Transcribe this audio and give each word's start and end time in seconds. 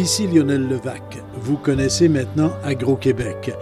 Ici 0.00 0.26
Lionel 0.26 0.66
Levac. 0.66 1.18
Vous 1.42 1.58
connaissez 1.58 2.08
maintenant 2.08 2.54
Agro-Québec. 2.64 3.52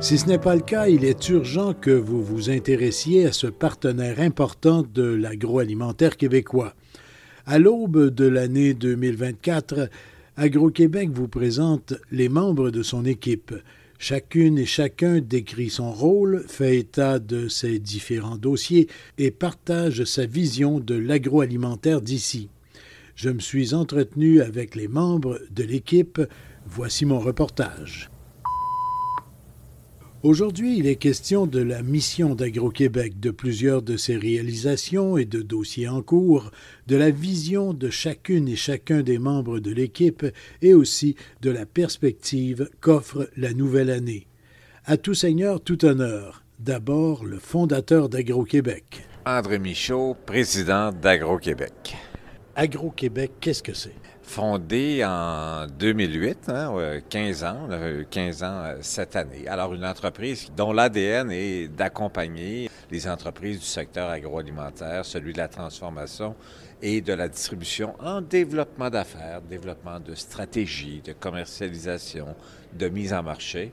Si 0.00 0.16
ce 0.16 0.28
n'est 0.28 0.38
pas 0.38 0.54
le 0.54 0.60
cas, 0.60 0.86
il 0.86 1.04
est 1.04 1.28
urgent 1.28 1.74
que 1.74 1.90
vous 1.90 2.22
vous 2.22 2.50
intéressiez 2.50 3.26
à 3.26 3.32
ce 3.32 3.48
partenaire 3.48 4.20
important 4.20 4.84
de 4.94 5.02
l'agroalimentaire 5.02 6.16
québécois. 6.16 6.74
À 7.46 7.58
l'aube 7.58 8.14
de 8.14 8.28
l'année 8.28 8.74
2024, 8.74 9.90
Agro-Québec 10.36 11.10
vous 11.12 11.26
présente 11.26 11.94
les 12.12 12.28
membres 12.28 12.70
de 12.70 12.84
son 12.84 13.04
équipe. 13.04 13.52
Chacune 13.98 14.56
et 14.56 14.66
chacun 14.66 15.18
décrit 15.18 15.68
son 15.68 15.90
rôle, 15.90 16.44
fait 16.46 16.78
état 16.78 17.18
de 17.18 17.48
ses 17.48 17.80
différents 17.80 18.36
dossiers 18.36 18.86
et 19.18 19.32
partage 19.32 20.04
sa 20.04 20.26
vision 20.26 20.78
de 20.78 20.94
l'agroalimentaire 20.94 22.00
d'ici. 22.00 22.50
Je 23.18 23.30
me 23.30 23.40
suis 23.40 23.74
entretenu 23.74 24.42
avec 24.42 24.76
les 24.76 24.86
membres 24.86 25.40
de 25.50 25.64
l'équipe. 25.64 26.20
Voici 26.66 27.04
mon 27.04 27.18
reportage. 27.18 28.10
Aujourd'hui, 30.22 30.78
il 30.78 30.86
est 30.86 30.94
question 30.94 31.48
de 31.48 31.58
la 31.58 31.82
mission 31.82 32.36
d'Agro-Québec, 32.36 33.18
de 33.18 33.32
plusieurs 33.32 33.82
de 33.82 33.96
ses 33.96 34.16
réalisations 34.16 35.16
et 35.16 35.24
de 35.24 35.42
dossiers 35.42 35.88
en 35.88 36.00
cours, 36.00 36.52
de 36.86 36.94
la 36.94 37.10
vision 37.10 37.74
de 37.74 37.90
chacune 37.90 38.46
et 38.46 38.54
chacun 38.54 39.02
des 39.02 39.18
membres 39.18 39.58
de 39.58 39.72
l'équipe 39.72 40.24
et 40.62 40.72
aussi 40.72 41.16
de 41.42 41.50
la 41.50 41.66
perspective 41.66 42.70
qu'offre 42.80 43.28
la 43.36 43.52
nouvelle 43.52 43.90
année. 43.90 44.28
À 44.84 44.96
tout 44.96 45.14
seigneur, 45.14 45.60
tout 45.60 45.84
honneur. 45.84 46.44
D'abord, 46.60 47.24
le 47.24 47.40
fondateur 47.40 48.08
d'Agro-Québec. 48.08 49.02
André 49.26 49.58
Michaud, 49.58 50.16
président 50.24 50.92
d'Agro-Québec. 50.92 51.96
Agro-Québec, 52.60 53.34
qu'est-ce 53.40 53.62
que 53.62 53.72
c'est? 53.72 53.94
Fondé 54.20 55.04
en 55.04 55.68
2008, 55.78 56.50
15 57.08 57.44
hein, 57.44 57.54
ans, 57.54 57.68
15 58.10 58.42
ans 58.42 58.46
euh, 58.64 58.78
cette 58.80 59.14
année. 59.14 59.46
Alors, 59.46 59.74
une 59.74 59.84
entreprise 59.84 60.50
dont 60.56 60.72
l'ADN 60.72 61.30
est 61.30 61.68
d'accompagner 61.68 62.68
les 62.90 63.08
entreprises 63.08 63.60
du 63.60 63.64
secteur 63.64 64.10
agroalimentaire, 64.10 65.04
celui 65.04 65.34
de 65.34 65.38
la 65.38 65.46
transformation 65.46 66.34
et 66.82 67.00
de 67.00 67.12
la 67.12 67.28
distribution 67.28 67.94
en 68.00 68.22
développement 68.22 68.90
d'affaires, 68.90 69.40
développement 69.40 70.00
de 70.00 70.16
stratégie, 70.16 71.00
de 71.04 71.12
commercialisation, 71.12 72.34
de 72.72 72.88
mise 72.88 73.12
en 73.12 73.22
marché. 73.22 73.70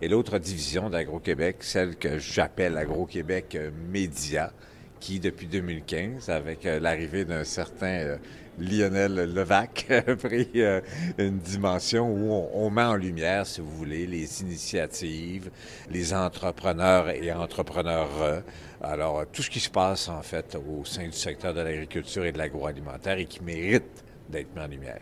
Et 0.00 0.06
l'autre 0.06 0.38
division 0.38 0.88
d'Agro-Québec, 0.88 1.56
celle 1.62 1.96
que 1.96 2.20
j'appelle 2.20 2.78
Agro-Québec 2.78 3.58
Média, 3.90 4.52
qui, 5.00 5.18
depuis 5.18 5.46
2015, 5.46 6.28
avec 6.28 6.66
euh, 6.66 6.78
l'arrivée 6.78 7.24
d'un 7.24 7.42
certain 7.42 7.86
euh, 7.86 8.16
Lionel 8.58 9.14
Levac, 9.32 9.86
a 9.90 10.14
pris 10.14 10.50
euh, 10.56 10.80
une 11.18 11.38
dimension 11.38 12.08
où 12.08 12.32
on, 12.52 12.70
met 12.70 12.82
en 12.82 12.96
lumière, 12.96 13.46
si 13.46 13.60
vous 13.62 13.70
voulez, 13.70 14.06
les 14.06 14.42
initiatives, 14.42 15.50
les 15.90 16.12
entrepreneurs 16.12 17.08
et 17.08 17.32
entrepreneurs. 17.32 18.42
Alors, 18.82 19.24
tout 19.32 19.42
ce 19.42 19.50
qui 19.50 19.60
se 19.60 19.70
passe, 19.70 20.08
en 20.08 20.22
fait, 20.22 20.56
au 20.56 20.84
sein 20.84 21.06
du 21.06 21.12
secteur 21.12 21.54
de 21.54 21.60
l'agriculture 21.62 22.24
et 22.24 22.32
de 22.32 22.38
l'agroalimentaire 22.38 23.18
et 23.18 23.24
qui 23.24 23.42
mérite 23.42 24.04
d'être 24.28 24.54
mis 24.54 24.62
en 24.62 24.68
lumière. 24.68 25.00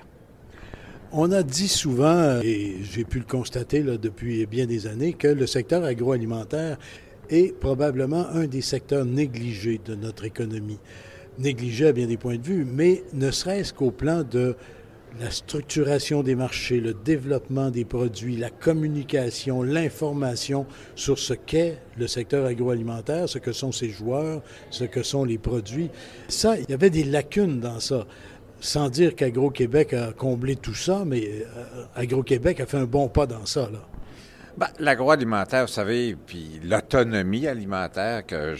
On 1.10 1.32
a 1.32 1.42
dit 1.42 1.68
souvent, 1.68 2.40
et 2.42 2.76
j'ai 2.82 3.04
pu 3.04 3.18
le 3.18 3.24
constater 3.24 3.82
depuis 3.82 4.44
bien 4.44 4.66
des 4.66 4.86
années, 4.86 5.14
que 5.14 5.28
le 5.28 5.46
secteur 5.46 5.82
agroalimentaire 5.82 6.76
est 7.30 7.58
probablement 7.58 8.26
un 8.28 8.46
des 8.46 8.62
secteurs 8.62 9.04
négligés 9.04 9.80
de 9.84 9.94
notre 9.94 10.24
économie. 10.24 10.78
Négligé 11.38 11.88
à 11.88 11.92
bien 11.92 12.06
des 12.06 12.16
points 12.16 12.36
de 12.36 12.46
vue, 12.46 12.64
mais 12.64 13.04
ne 13.12 13.30
serait-ce 13.30 13.72
qu'au 13.72 13.90
plan 13.90 14.24
de 14.24 14.56
la 15.20 15.30
structuration 15.30 16.22
des 16.22 16.34
marchés, 16.34 16.80
le 16.80 16.94
développement 16.94 17.70
des 17.70 17.84
produits, 17.84 18.36
la 18.36 18.50
communication, 18.50 19.62
l'information 19.62 20.66
sur 20.94 21.18
ce 21.18 21.34
qu'est 21.34 21.78
le 21.96 22.06
secteur 22.06 22.46
agroalimentaire, 22.46 23.28
ce 23.28 23.38
que 23.38 23.52
sont 23.52 23.72
ses 23.72 23.90
joueurs, 23.90 24.42
ce 24.70 24.84
que 24.84 25.02
sont 25.02 25.24
les 25.24 25.38
produits. 25.38 25.90
Ça, 26.28 26.58
il 26.58 26.66
y 26.68 26.74
avait 26.74 26.90
des 26.90 27.04
lacunes 27.04 27.60
dans 27.60 27.80
ça. 27.80 28.06
Sans 28.60 28.88
dire 28.88 29.14
qu'Agro-Québec 29.14 29.94
a 29.94 30.12
comblé 30.12 30.56
tout 30.56 30.74
ça, 30.74 31.04
mais 31.06 31.28
euh, 31.28 31.84
Agro-Québec 31.94 32.60
a 32.60 32.66
fait 32.66 32.76
un 32.76 32.86
bon 32.86 33.08
pas 33.08 33.26
dans 33.26 33.46
ça. 33.46 33.70
Là. 33.72 33.88
Ben, 34.58 34.66
L'agroalimentaire, 34.80 35.66
vous 35.66 35.72
savez, 35.72 36.16
puis 36.16 36.60
l'autonomie 36.64 37.46
alimentaire, 37.46 38.26
que 38.26 38.56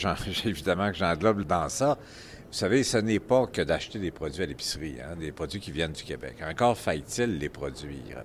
évidemment 0.47 0.93
que 0.93 0.97
j'englobe 0.97 1.43
dans 1.43 1.69
ça, 1.69 1.99
vous 1.99 2.53
savez, 2.53 2.85
ce 2.85 2.99
n'est 2.99 3.19
pas 3.19 3.49
que 3.49 3.63
d'acheter 3.63 3.99
des 3.99 4.13
produits 4.13 4.45
à 4.45 4.47
l'épicerie, 4.47 4.99
hein, 5.03 5.17
des 5.17 5.33
produits 5.33 5.59
qui 5.59 5.73
viennent 5.73 5.91
du 5.91 6.05
Québec. 6.05 6.37
Encore 6.49 6.79
faille-t-il 6.79 7.39
les 7.39 7.49
produire. 7.49 8.23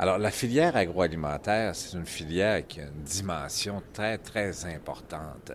Alors, 0.00 0.18
la 0.18 0.32
filière 0.32 0.74
agroalimentaire, 0.74 1.76
c'est 1.76 1.96
une 1.96 2.06
filière 2.06 2.66
qui 2.66 2.80
a 2.80 2.86
une 2.86 3.04
dimension 3.04 3.84
très, 3.92 4.18
très 4.18 4.64
importante 4.64 5.52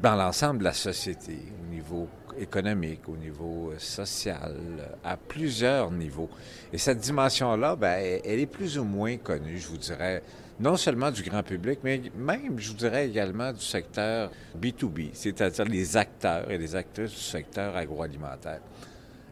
dans 0.00 0.16
l'ensemble 0.16 0.60
de 0.60 0.64
la 0.64 0.72
société, 0.72 1.38
au 1.62 1.70
niveau 1.70 2.08
économique, 2.38 3.06
au 3.08 3.16
niveau 3.16 3.72
euh, 3.72 3.78
social, 3.78 4.56
à 5.04 5.18
plusieurs 5.18 5.90
niveaux. 5.90 6.30
Et 6.72 6.78
cette 6.78 6.98
dimension-là, 6.98 7.76
ben, 7.76 8.20
elle 8.24 8.40
est 8.40 8.46
plus 8.46 8.78
ou 8.78 8.84
moins 8.84 9.18
connue, 9.18 9.58
je 9.58 9.68
vous 9.68 9.78
dirais, 9.78 10.22
non 10.58 10.76
seulement 10.76 11.10
du 11.10 11.22
grand 11.22 11.42
public, 11.42 11.80
mais 11.82 12.00
même, 12.16 12.58
je 12.58 12.68
vous 12.68 12.76
dirais 12.76 13.08
également 13.08 13.52
du 13.52 13.60
secteur 13.60 14.30
B2B, 14.58 15.10
c'est-à-dire 15.12 15.64
les 15.64 15.96
acteurs 15.96 16.50
et 16.50 16.58
les 16.58 16.74
actrices 16.74 17.10
du 17.10 17.16
secteur 17.16 17.76
agroalimentaire. 17.76 18.60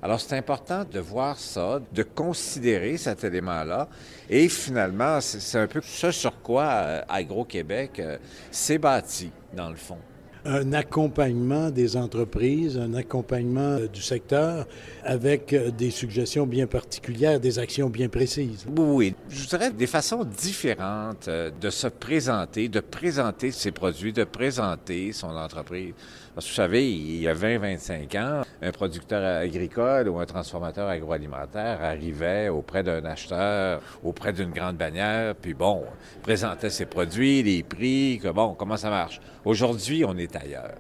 Alors, 0.03 0.21
c'est 0.21 0.37
important 0.37 0.85
de 0.85 1.01
voir 1.01 1.39
ça, 1.39 1.81
de 1.93 2.03
considérer 2.03 2.99
cet 2.99 3.25
élément-là. 3.25 3.89
Et 4.29 4.51
finalement, 4.51 5.19
c'est 5.23 5.59
un 5.59 5.67
peu 5.67 5.81
ce 5.83 6.11
sur 6.11 6.43
quoi 6.43 6.65
euh, 6.65 7.03
Agro-Québec 7.09 8.01
euh, 8.01 8.19
s'est 8.51 8.77
bâti, 8.77 9.33
dans 9.55 9.71
le 9.71 9.77
fond 9.77 9.99
un 10.45 10.73
accompagnement 10.73 11.71
des 11.71 11.97
entreprises, 11.97 12.77
un 12.79 12.95
accompagnement 12.95 13.79
euh, 13.79 13.89
du 13.89 14.03
secteur 14.03 14.67
avec 15.03 15.53
euh, 15.53 15.71
des 15.71 15.91
suggestions 15.91 16.47
bien 16.47 16.67
particulières, 16.67 17.41
des 17.41 17.59
actions 17.59 17.89
bien 17.89 18.09
précises. 18.09 18.67
Oui, 18.77 19.15
je 19.29 19.47
dirais 19.47 19.71
des 19.71 19.87
façons 19.87 20.25
différentes 20.25 21.29
euh, 21.29 21.51
de 21.61 21.71
se 21.71 21.87
présenter, 21.87 22.69
de 22.69 22.81
présenter 22.81 23.51
ses 23.51 23.71
produits, 23.71 24.13
de 24.13 24.25
présenter 24.25 25.13
son 25.13 25.29
entreprise. 25.29 25.95
Parce 26.35 26.47
que 26.47 26.51
vous 26.51 26.57
savez, 26.57 26.91
il 26.91 27.21
y 27.23 27.29
a 27.29 27.35
20-25 27.35 28.19
ans, 28.19 28.43
un 28.61 28.73
producteur 28.73 29.23
agricole 29.41 30.09
ou 30.09 30.19
un 30.19 30.27
transformateur 30.27 30.89
agroalimentaire 30.89 31.79
arrivait 31.81 32.49
auprès 32.49 32.83
d'un 32.83 33.05
acheteur, 33.05 33.81
auprès 34.03 34.33
d'une 34.33 34.51
grande 34.51 34.77
bannière, 34.77 35.37
puis 35.37 35.55
bon, 35.55 35.85
présentait 36.23 36.71
ses 36.71 36.87
produits, 36.87 37.45
les 37.45 37.63
prix, 37.63 38.19
que 38.21 38.29
bon, 38.29 38.55
comment 38.55 38.77
ça 38.77 38.91
marche? 38.91 39.21
Aujourd'hui, 39.45 40.05
on 40.05 40.17
est 40.17 40.35
ailleurs. 40.35 40.75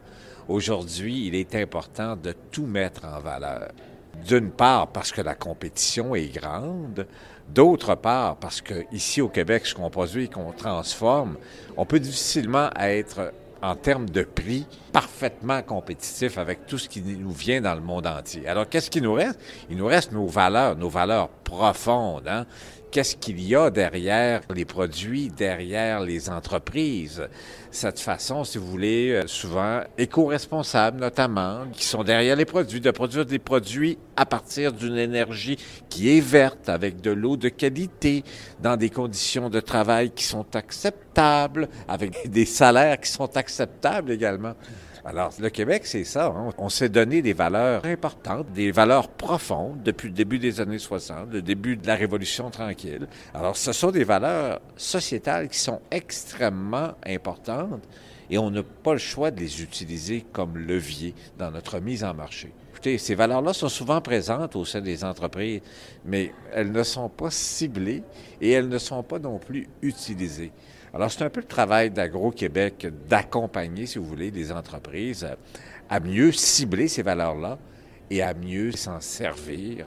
Aujourd'hui, 0.48 1.28
il 1.28 1.36
est 1.36 1.54
important 1.54 2.16
de 2.16 2.34
tout 2.50 2.66
mettre 2.66 3.04
en 3.04 3.20
valeur. 3.20 3.68
D'une 4.26 4.50
part, 4.50 4.88
parce 4.88 5.12
que 5.12 5.22
la 5.22 5.36
compétition 5.36 6.16
est 6.16 6.34
grande. 6.34 7.06
D'autre 7.48 7.94
part, 7.94 8.36
parce 8.36 8.60
que 8.60 8.84
ici 8.90 9.20
au 9.20 9.28
Québec, 9.28 9.66
ce 9.66 9.74
qu'on 9.74 9.90
produit 9.90 10.24
et 10.24 10.28
qu'on 10.28 10.50
transforme, 10.50 11.36
on 11.76 11.86
peut 11.86 12.00
difficilement 12.00 12.70
être 12.76 13.32
en 13.64 13.76
termes 13.76 14.10
de 14.10 14.22
prix 14.22 14.66
parfaitement 14.92 15.62
compétitif 15.62 16.36
avec 16.36 16.66
tout 16.66 16.76
ce 16.76 16.86
qui 16.86 17.00
nous 17.00 17.32
vient 17.32 17.62
dans 17.62 17.74
le 17.74 17.80
monde 17.80 18.06
entier. 18.06 18.46
Alors, 18.46 18.68
qu'est-ce 18.68 18.90
qui 18.90 19.00
nous 19.00 19.14
reste? 19.14 19.40
Il 19.70 19.78
nous 19.78 19.86
reste 19.86 20.12
nos 20.12 20.26
valeurs, 20.26 20.76
nos 20.76 20.90
valeurs 20.90 21.30
profondes. 21.30 22.28
Hein? 22.28 22.44
Qu'est-ce 22.94 23.16
qu'il 23.16 23.40
y 23.40 23.56
a 23.56 23.70
derrière 23.70 24.42
les 24.54 24.64
produits, 24.64 25.28
derrière 25.28 25.98
les 25.98 26.30
entreprises? 26.30 27.26
Cette 27.72 27.98
façon, 27.98 28.44
si 28.44 28.56
vous 28.56 28.68
voulez, 28.68 29.10
euh, 29.10 29.26
souvent 29.26 29.80
éco-responsable 29.98 31.00
notamment, 31.00 31.66
qui 31.72 31.86
sont 31.86 32.04
derrière 32.04 32.36
les 32.36 32.44
produits, 32.44 32.80
de 32.80 32.92
produire 32.92 33.26
des 33.26 33.40
produits 33.40 33.98
à 34.14 34.26
partir 34.26 34.72
d'une 34.72 34.96
énergie 34.96 35.58
qui 35.88 36.16
est 36.16 36.20
verte, 36.20 36.68
avec 36.68 37.00
de 37.00 37.10
l'eau 37.10 37.36
de 37.36 37.48
qualité, 37.48 38.22
dans 38.62 38.76
des 38.76 38.90
conditions 38.90 39.50
de 39.50 39.58
travail 39.58 40.12
qui 40.12 40.22
sont 40.22 40.54
acceptables, 40.54 41.68
avec 41.88 42.14
des 42.30 42.46
salaires 42.46 43.00
qui 43.00 43.10
sont 43.10 43.36
acceptables 43.36 44.12
également. 44.12 44.54
Alors, 45.06 45.32
le 45.38 45.50
Québec, 45.50 45.82
c'est 45.84 46.04
ça. 46.04 46.26
Hein. 46.26 46.50
On 46.56 46.70
s'est 46.70 46.88
donné 46.88 47.20
des 47.20 47.34
valeurs 47.34 47.84
importantes, 47.84 48.50
des 48.52 48.70
valeurs 48.70 49.08
profondes 49.08 49.82
depuis 49.82 50.08
le 50.08 50.14
début 50.14 50.38
des 50.38 50.62
années 50.62 50.78
60, 50.78 51.30
le 51.30 51.42
début 51.42 51.76
de 51.76 51.86
la 51.86 51.94
Révolution 51.94 52.50
tranquille. 52.50 53.06
Alors, 53.34 53.54
ce 53.54 53.72
sont 53.72 53.90
des 53.90 54.04
valeurs 54.04 54.62
sociétales 54.76 55.50
qui 55.50 55.58
sont 55.58 55.82
extrêmement 55.90 56.92
importantes 57.06 57.82
et 58.30 58.38
on 58.38 58.50
n'a 58.50 58.62
pas 58.62 58.92
le 58.94 58.98
choix 58.98 59.30
de 59.30 59.40
les 59.40 59.62
utiliser 59.62 60.24
comme 60.32 60.56
levier 60.56 61.14
dans 61.38 61.50
notre 61.50 61.80
mise 61.80 62.02
en 62.02 62.14
marché. 62.14 62.54
Écoutez, 62.70 62.96
ces 62.96 63.14
valeurs-là 63.14 63.52
sont 63.52 63.68
souvent 63.68 64.00
présentes 64.00 64.56
au 64.56 64.64
sein 64.64 64.80
des 64.80 65.04
entreprises, 65.04 65.60
mais 66.06 66.32
elles 66.52 66.72
ne 66.72 66.82
sont 66.82 67.10
pas 67.10 67.30
ciblées 67.30 68.02
et 68.40 68.52
elles 68.52 68.68
ne 68.68 68.78
sont 68.78 69.02
pas 69.02 69.18
non 69.18 69.38
plus 69.38 69.68
utilisées. 69.82 70.52
Alors, 70.94 71.10
c'est 71.10 71.24
un 71.24 71.30
peu 71.30 71.40
le 71.40 71.46
travail 71.46 71.90
d'Agro-Québec 71.90 72.86
d'accompagner, 73.08 73.84
si 73.86 73.98
vous 73.98 74.04
voulez, 74.04 74.30
les 74.30 74.52
entreprises 74.52 75.26
à 75.90 75.98
mieux 75.98 76.30
cibler 76.30 76.86
ces 76.86 77.02
valeurs-là 77.02 77.58
et 78.10 78.22
à 78.22 78.32
mieux 78.32 78.70
s'en 78.70 79.00
servir 79.00 79.86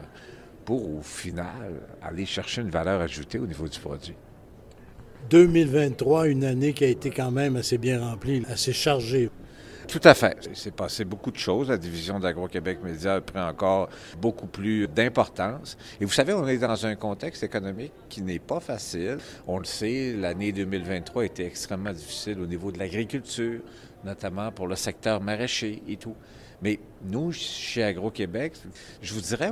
pour, 0.66 0.98
au 0.98 1.02
final, 1.02 1.82
aller 2.02 2.26
chercher 2.26 2.62
une 2.62 2.70
valeur 2.70 3.00
ajoutée 3.00 3.40
au 3.40 3.48
niveau 3.48 3.70
du 3.70 3.80
produit. 3.80 4.16
2023, 5.30 6.28
une 6.28 6.44
année 6.44 6.74
qui 6.74 6.84
a 6.84 6.88
été 6.88 7.10
quand 7.10 7.32
même 7.32 7.56
assez 7.56 7.78
bien 7.78 8.02
remplie, 8.02 8.44
assez 8.50 8.74
chargée. 8.74 9.30
Tout 9.88 10.02
à 10.04 10.14
fait. 10.14 10.38
Il 10.50 10.56
s'est 10.58 10.72
passé 10.72 11.06
beaucoup 11.06 11.32
de 11.32 11.38
choses. 11.38 11.70
La 11.70 11.78
division 11.78 12.20
d'Agro-Québec 12.20 12.80
Média 12.84 13.16
a 13.16 13.22
pris 13.22 13.40
encore 13.40 13.88
beaucoup 14.20 14.48
plus 14.48 14.86
d'importance. 14.86 15.78
Et 16.02 16.06
vous 16.06 16.12
savez, 16.12 16.34
on 16.34 16.46
est 16.46 16.58
dans 16.58 16.86
un 16.86 16.96
contexte 16.96 17.44
économique 17.44 17.94
qui 18.10 18.22
n'est 18.22 18.40
pas 18.40 18.60
facile. 18.60 19.18
On 19.48 19.60
le 19.60 19.66
sait, 19.66 20.14
l'année 20.14 20.52
2023 20.52 21.22
a 21.22 21.26
été 21.26 21.46
extrêmement 21.46 21.94
difficile 21.94 22.42
au 22.42 22.46
niveau 22.46 22.70
de 22.74 22.80
l'agriculture, 22.80 23.62
notamment 24.04 24.52
pour 24.52 24.68
le 24.68 24.76
secteur 24.76 25.22
maraîcher 25.22 25.82
et 25.88 25.96
tout. 25.96 26.16
Mais 26.62 26.80
nous, 27.06 27.32
chez 27.32 27.84
Agro-Québec, 27.84 28.54
je 29.02 29.14
vous 29.14 29.22
dirais, 29.22 29.52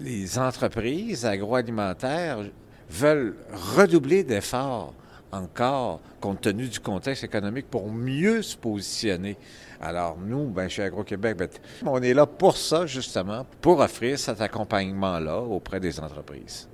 les 0.00 0.38
entreprises 0.38 1.26
agroalimentaires 1.26 2.44
veulent 2.88 3.34
redoubler 3.52 4.22
d'efforts 4.22 4.94
encore, 5.34 6.00
compte 6.20 6.42
tenu 6.42 6.68
du 6.68 6.80
contexte 6.80 7.24
économique, 7.24 7.66
pour 7.70 7.90
mieux 7.90 8.42
se 8.42 8.56
positionner. 8.56 9.36
Alors, 9.84 10.16
nous, 10.18 10.46
ben, 10.46 10.66
chez 10.68 10.82
Agro-Québec, 10.82 11.36
ben, 11.36 11.48
on 11.84 12.02
est 12.02 12.14
là 12.14 12.24
pour 12.24 12.56
ça, 12.56 12.86
justement, 12.86 13.44
pour 13.60 13.80
offrir 13.80 14.18
cet 14.18 14.40
accompagnement-là 14.40 15.38
auprès 15.38 15.78
des 15.78 16.00
entreprises. 16.00 16.66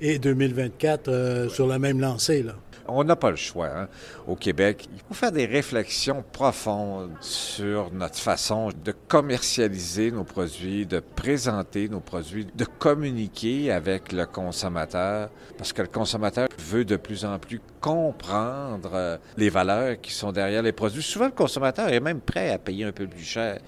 Et 0.00 0.18
2024 0.18 1.08
euh, 1.08 1.48
sur 1.50 1.66
la 1.66 1.78
même 1.78 2.00
lancée, 2.00 2.42
là? 2.42 2.54
On 2.90 3.04
n'a 3.04 3.16
pas 3.16 3.30
le 3.30 3.36
choix. 3.36 3.68
Hein. 3.68 3.88
Au 4.26 4.34
Québec, 4.34 4.88
il 4.92 5.00
faut 5.06 5.14
faire 5.14 5.30
des 5.30 5.44
réflexions 5.44 6.24
profondes 6.32 7.10
sur 7.20 7.92
notre 7.92 8.18
façon 8.18 8.70
de 8.84 8.92
commercialiser 8.92 10.10
nos 10.10 10.24
produits, 10.24 10.86
de 10.86 11.00
présenter 11.00 11.88
nos 11.88 12.00
produits, 12.00 12.46
de 12.54 12.64
communiquer 12.64 13.70
avec 13.70 14.12
le 14.12 14.24
consommateur, 14.24 15.28
parce 15.58 15.74
que 15.74 15.82
le 15.82 15.88
consommateur 15.88 16.48
veut 16.58 16.86
de 16.86 16.96
plus 16.96 17.26
en 17.26 17.38
plus 17.38 17.60
comprendre 17.80 18.90
euh, 18.94 19.18
les 19.36 19.50
valeurs 19.50 20.00
qui 20.00 20.12
sont 20.12 20.32
derrière 20.32 20.62
les 20.62 20.72
produits. 20.72 21.02
Souvent, 21.02 21.26
le 21.26 21.32
consommateur 21.32 21.88
est 21.90 22.00
même 22.00 22.20
prêt 22.20 22.50
à 22.50 22.58
payer 22.58 22.84
un 22.84 22.92
peu 22.92 23.06
plus 23.06 23.24
cher. 23.24 23.58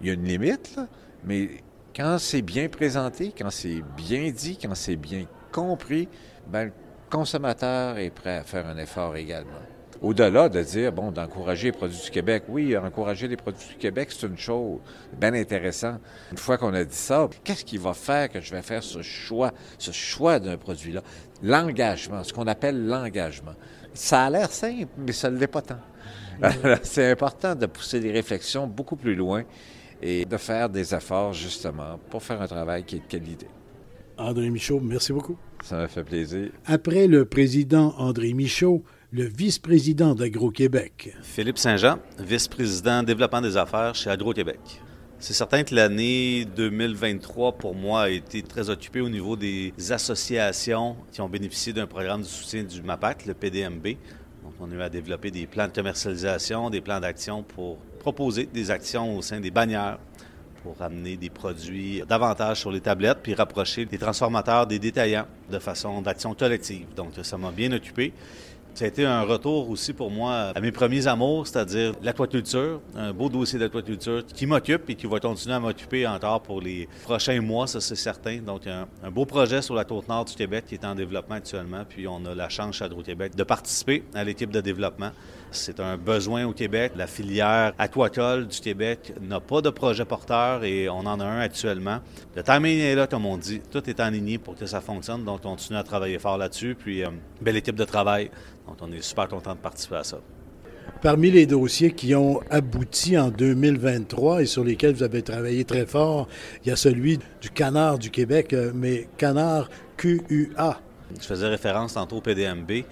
Il 0.00 0.06
y 0.06 0.10
a 0.10 0.12
une 0.12 0.24
limite, 0.24 0.76
là, 0.76 0.86
mais 1.24 1.50
quand 1.94 2.18
c'est 2.18 2.42
bien 2.42 2.68
présenté, 2.68 3.32
quand 3.36 3.50
c'est 3.50 3.82
bien 3.96 4.30
dit, 4.30 4.56
quand 4.56 4.74
c'est 4.74 4.96
bien 4.96 5.26
compris, 5.50 6.08
ben, 6.46 6.70
consommateur 7.12 7.98
est 7.98 8.10
prêt 8.10 8.38
à 8.38 8.42
faire 8.42 8.66
un 8.66 8.78
effort 8.78 9.14
également. 9.16 9.60
Au-delà 10.00 10.48
de 10.48 10.62
dire, 10.62 10.90
bon, 10.90 11.12
d'encourager 11.12 11.66
les 11.68 11.72
produits 11.72 12.00
du 12.02 12.10
Québec, 12.10 12.44
oui, 12.48 12.76
encourager 12.76 13.28
les 13.28 13.36
produits 13.36 13.68
du 13.68 13.74
Québec, 13.76 14.08
c'est 14.10 14.26
une 14.26 14.38
chose 14.38 14.80
bien 15.20 15.34
intéressante. 15.34 16.00
Une 16.32 16.38
fois 16.38 16.56
qu'on 16.56 16.72
a 16.72 16.82
dit 16.82 16.96
ça, 16.96 17.28
qu'est-ce 17.44 17.64
qui 17.64 17.76
va 17.76 17.92
faire 17.92 18.30
que 18.30 18.40
je 18.40 18.50
vais 18.50 18.62
faire 18.62 18.82
ce 18.82 19.02
choix, 19.02 19.52
ce 19.78 19.92
choix 19.92 20.40
d'un 20.40 20.56
produit-là? 20.56 21.02
L'engagement, 21.42 22.24
ce 22.24 22.32
qu'on 22.32 22.46
appelle 22.46 22.86
l'engagement. 22.86 23.54
Ça 23.92 24.24
a 24.24 24.30
l'air 24.30 24.50
simple, 24.50 24.88
mais 24.96 25.12
ça 25.12 25.30
ne 25.30 25.38
l'est 25.38 25.46
pas 25.46 25.62
tant. 25.62 25.80
c'est 26.82 27.10
important 27.10 27.54
de 27.54 27.66
pousser 27.66 28.00
les 28.00 28.10
réflexions 28.10 28.66
beaucoup 28.66 28.96
plus 28.96 29.14
loin 29.14 29.44
et 30.00 30.24
de 30.24 30.36
faire 30.38 30.70
des 30.70 30.94
efforts, 30.94 31.34
justement, 31.34 32.00
pour 32.10 32.22
faire 32.22 32.40
un 32.40 32.48
travail 32.48 32.84
qui 32.84 32.96
est 32.96 33.00
de 33.00 33.04
qualité. 33.04 33.46
André 34.18 34.50
Michaud, 34.50 34.80
merci 34.80 35.12
beaucoup. 35.12 35.36
Ça 35.62 35.76
m'a 35.76 35.88
fait 35.88 36.04
plaisir. 36.04 36.50
Après 36.66 37.06
le 37.06 37.24
président 37.24 37.94
André 37.98 38.34
Michaud, 38.34 38.82
le 39.12 39.24
vice-président 39.24 40.14
d'Agro-Québec. 40.14 41.14
Philippe 41.22 41.58
Saint-Jean, 41.58 41.98
vice-président 42.18 43.02
développement 43.02 43.40
des 43.40 43.56
affaires 43.56 43.94
chez 43.94 44.10
Agro-Québec. 44.10 44.58
C'est 45.18 45.34
certain 45.34 45.62
que 45.62 45.72
l'année 45.72 46.44
2023, 46.56 47.52
pour 47.52 47.76
moi, 47.76 48.02
a 48.02 48.08
été 48.08 48.42
très 48.42 48.70
occupée 48.70 49.00
au 49.00 49.08
niveau 49.08 49.36
des 49.36 49.72
associations 49.90 50.96
qui 51.12 51.20
ont 51.20 51.28
bénéficié 51.28 51.72
d'un 51.72 51.86
programme 51.86 52.22
de 52.22 52.26
soutien 52.26 52.64
du 52.64 52.82
MAPAC, 52.82 53.26
le 53.26 53.34
PDMB. 53.34 53.84
Donc, 54.42 54.54
on 54.58 54.68
a 54.72 54.74
eu 54.74 54.80
à 54.80 54.88
développer 54.88 55.30
des 55.30 55.46
plans 55.46 55.68
de 55.68 55.72
commercialisation, 55.72 56.70
des 56.70 56.80
plans 56.80 56.98
d'action 56.98 57.44
pour 57.44 57.76
proposer 58.00 58.46
des 58.46 58.72
actions 58.72 59.16
au 59.16 59.22
sein 59.22 59.38
des 59.38 59.52
bannières 59.52 60.00
pour 60.62 60.80
amener 60.80 61.16
des 61.16 61.30
produits 61.30 62.02
davantage 62.08 62.60
sur 62.60 62.70
les 62.70 62.80
tablettes, 62.80 63.18
puis 63.22 63.34
rapprocher 63.34 63.86
les 63.90 63.98
transformateurs 63.98 64.66
des 64.66 64.78
détaillants 64.78 65.26
de 65.50 65.58
façon 65.58 66.02
d'action 66.02 66.34
collective. 66.34 66.86
Donc, 66.96 67.12
ça 67.22 67.36
m'a 67.36 67.50
bien 67.50 67.72
occupé. 67.72 68.12
Ça 68.74 68.86
a 68.86 68.88
été 68.88 69.04
un 69.04 69.22
retour 69.22 69.68
aussi 69.68 69.92
pour 69.92 70.10
moi 70.10 70.52
à 70.54 70.60
mes 70.60 70.72
premiers 70.72 71.06
amours, 71.06 71.46
c'est-à-dire 71.46 71.92
l'aquaculture, 72.02 72.80
un 72.96 73.12
beau 73.12 73.28
dossier 73.28 73.58
d'aquaculture 73.58 74.24
qui 74.26 74.46
m'occupe 74.46 74.88
et 74.88 74.94
qui 74.94 75.06
va 75.06 75.20
continuer 75.20 75.54
à 75.54 75.60
m'occuper 75.60 76.06
encore 76.06 76.40
pour 76.40 76.62
les 76.62 76.88
prochains 77.02 77.42
mois, 77.42 77.66
ça 77.66 77.82
c'est 77.82 77.96
certain. 77.96 78.38
Donc 78.38 78.66
un, 78.66 78.88
un, 79.04 79.10
beau 79.10 79.26
projet 79.26 79.60
sur 79.60 79.74
la 79.74 79.84
côte 79.84 80.08
nord 80.08 80.24
du 80.24 80.34
Québec 80.34 80.64
qui 80.66 80.76
est 80.76 80.86
en 80.86 80.94
développement 80.94 81.34
actuellement, 81.34 81.84
puis 81.86 82.08
on 82.08 82.24
a 82.24 82.34
la 82.34 82.48
chance 82.48 82.76
chez 82.76 82.86
Hydro-Québec 82.86 83.36
de 83.36 83.44
participer 83.44 84.04
à 84.14 84.24
l'équipe 84.24 84.50
de 84.50 84.62
développement. 84.62 85.10
C'est 85.52 85.80
un 85.80 85.96
besoin 85.96 86.46
au 86.46 86.52
Québec. 86.52 86.92
La 86.96 87.06
filière 87.06 87.74
aquacole 87.78 88.48
du 88.48 88.58
Québec 88.58 89.12
n'a 89.20 89.38
pas 89.38 89.60
de 89.60 89.68
projet 89.70 90.04
porteur 90.04 90.64
et 90.64 90.88
on 90.88 91.00
en 91.00 91.20
a 91.20 91.24
un 91.24 91.40
actuellement. 91.40 91.98
Le 92.34 92.42
timing 92.42 92.78
est 92.78 92.94
là, 92.94 93.06
comme 93.06 93.26
on 93.26 93.36
dit. 93.36 93.60
Tout 93.70 93.88
est 93.88 94.00
en 94.00 94.08
ligne 94.08 94.38
pour 94.38 94.56
que 94.56 94.64
ça 94.64 94.80
fonctionne. 94.80 95.24
Donc, 95.24 95.40
on 95.44 95.50
continue 95.50 95.78
à 95.78 95.82
travailler 95.82 96.18
fort 96.18 96.38
là-dessus. 96.38 96.74
Puis, 96.74 97.04
euh, 97.04 97.08
belle 97.40 97.56
équipe 97.56 97.76
de 97.76 97.84
travail. 97.84 98.30
Donc, 98.66 98.76
on 98.80 98.90
est 98.92 99.02
super 99.02 99.28
content 99.28 99.52
de 99.52 99.58
participer 99.58 99.96
à 99.96 100.04
ça. 100.04 100.18
Parmi 101.02 101.30
les 101.30 101.46
dossiers 101.46 101.92
qui 101.92 102.14
ont 102.14 102.40
abouti 102.48 103.18
en 103.18 103.28
2023 103.28 104.42
et 104.42 104.46
sur 104.46 104.64
lesquels 104.64 104.94
vous 104.94 105.02
avez 105.02 105.22
travaillé 105.22 105.64
très 105.64 105.84
fort, 105.84 106.28
il 106.64 106.68
y 106.68 106.72
a 106.72 106.76
celui 106.76 107.18
du 107.40 107.50
canard 107.50 107.98
du 107.98 108.10
Québec, 108.10 108.52
euh, 108.52 108.72
mais 108.74 109.08
canard 109.18 109.68
QUA. 109.96 110.80
Je 111.20 111.26
faisais 111.26 111.48
référence 111.48 111.94
tantôt 111.94 112.16
au 112.16 112.20
PDMB. 112.20 112.84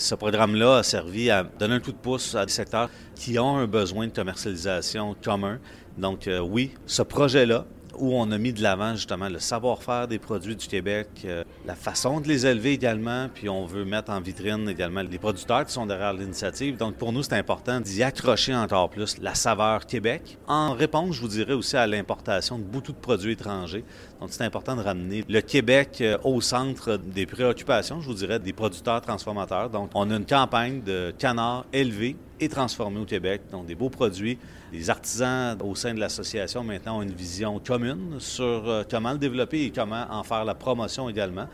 Ce 0.00 0.14
programme-là 0.14 0.78
a 0.78 0.82
servi 0.82 1.30
à 1.30 1.42
donner 1.42 1.74
un 1.74 1.80
coup 1.80 1.92
de 1.92 1.96
pouce 1.98 2.34
à 2.34 2.46
des 2.46 2.52
secteurs 2.52 2.88
qui 3.14 3.38
ont 3.38 3.58
un 3.58 3.66
besoin 3.66 4.06
de 4.06 4.12
commercialisation 4.12 5.14
commun. 5.22 5.58
Donc 5.98 6.26
euh, 6.26 6.38
oui, 6.40 6.72
ce 6.86 7.02
projet-là, 7.02 7.66
où 7.98 8.14
on 8.14 8.30
a 8.30 8.38
mis 8.38 8.54
de 8.54 8.62
l'avant 8.62 8.94
justement 8.94 9.28
le 9.28 9.38
savoir-faire 9.38 10.08
des 10.08 10.18
produits 10.18 10.56
du 10.56 10.66
Québec, 10.66 11.08
euh, 11.26 11.44
la 11.66 11.74
façon 11.74 12.20
de 12.20 12.28
les 12.28 12.46
élever 12.46 12.72
également, 12.72 13.28
puis 13.32 13.50
on 13.50 13.66
veut 13.66 13.84
mettre 13.84 14.10
en 14.10 14.22
vitrine 14.22 14.70
également 14.70 15.02
les 15.02 15.18
producteurs 15.18 15.66
qui 15.66 15.72
sont 15.72 15.84
derrière 15.84 16.14
l'initiative. 16.14 16.78
Donc 16.78 16.94
pour 16.94 17.12
nous, 17.12 17.22
c'est 17.22 17.34
important 17.34 17.78
d'y 17.78 18.02
accrocher 18.02 18.54
encore 18.54 18.88
plus 18.88 19.18
la 19.18 19.34
saveur 19.34 19.84
Québec. 19.84 20.38
En 20.48 20.72
réponse, 20.72 21.16
je 21.16 21.20
vous 21.20 21.28
dirais 21.28 21.52
aussi 21.52 21.76
à 21.76 21.86
l'importation 21.86 22.58
de 22.58 22.64
beaucoup 22.64 22.92
de 22.92 22.96
produits 22.96 23.32
étrangers. 23.32 23.84
Donc 24.20 24.28
c'est 24.32 24.44
important 24.44 24.76
de 24.76 24.82
ramener 24.82 25.24
le 25.26 25.40
Québec 25.40 25.98
euh, 26.02 26.18
au 26.24 26.42
centre 26.42 26.98
des 26.98 27.24
préoccupations, 27.24 28.02
je 28.02 28.06
vous 28.06 28.14
dirais, 28.14 28.38
des 28.38 28.52
producteurs 28.52 29.00
transformateurs. 29.00 29.70
Donc 29.70 29.90
on 29.94 30.10
a 30.10 30.14
une 30.14 30.26
campagne 30.26 30.82
de 30.82 31.14
canards 31.18 31.64
élevés 31.72 32.16
et 32.38 32.50
transformés 32.50 33.00
au 33.00 33.06
Québec, 33.06 33.40
donc 33.50 33.64
des 33.64 33.74
beaux 33.74 33.88
produits. 33.88 34.38
Les 34.74 34.90
artisans 34.90 35.56
au 35.64 35.74
sein 35.74 35.94
de 35.94 36.00
l'association 36.00 36.62
maintenant 36.62 36.98
ont 36.98 37.02
une 37.02 37.14
vision 37.14 37.58
commune 37.66 38.16
sur 38.18 38.68
euh, 38.68 38.82
comment 38.88 39.12
le 39.12 39.18
développer 39.18 39.62
et 39.64 39.70
comment 39.70 40.04
en 40.10 40.22
faire 40.22 40.44
la 40.44 40.54
promotion 40.54 41.08
également. 41.08 41.46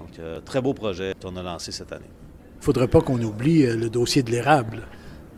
Donc, 0.00 0.18
euh, 0.18 0.40
très 0.40 0.62
beau 0.62 0.72
projet 0.72 1.12
qu'on 1.22 1.36
a 1.36 1.42
lancé 1.42 1.72
cette 1.72 1.92
année. 1.92 2.08
Il 2.54 2.60
ne 2.60 2.64
faudrait 2.64 2.88
pas 2.88 3.02
qu'on 3.02 3.20
oublie 3.20 3.66
le 3.66 3.90
dossier 3.90 4.22
de 4.22 4.30
l'érable. 4.30 4.86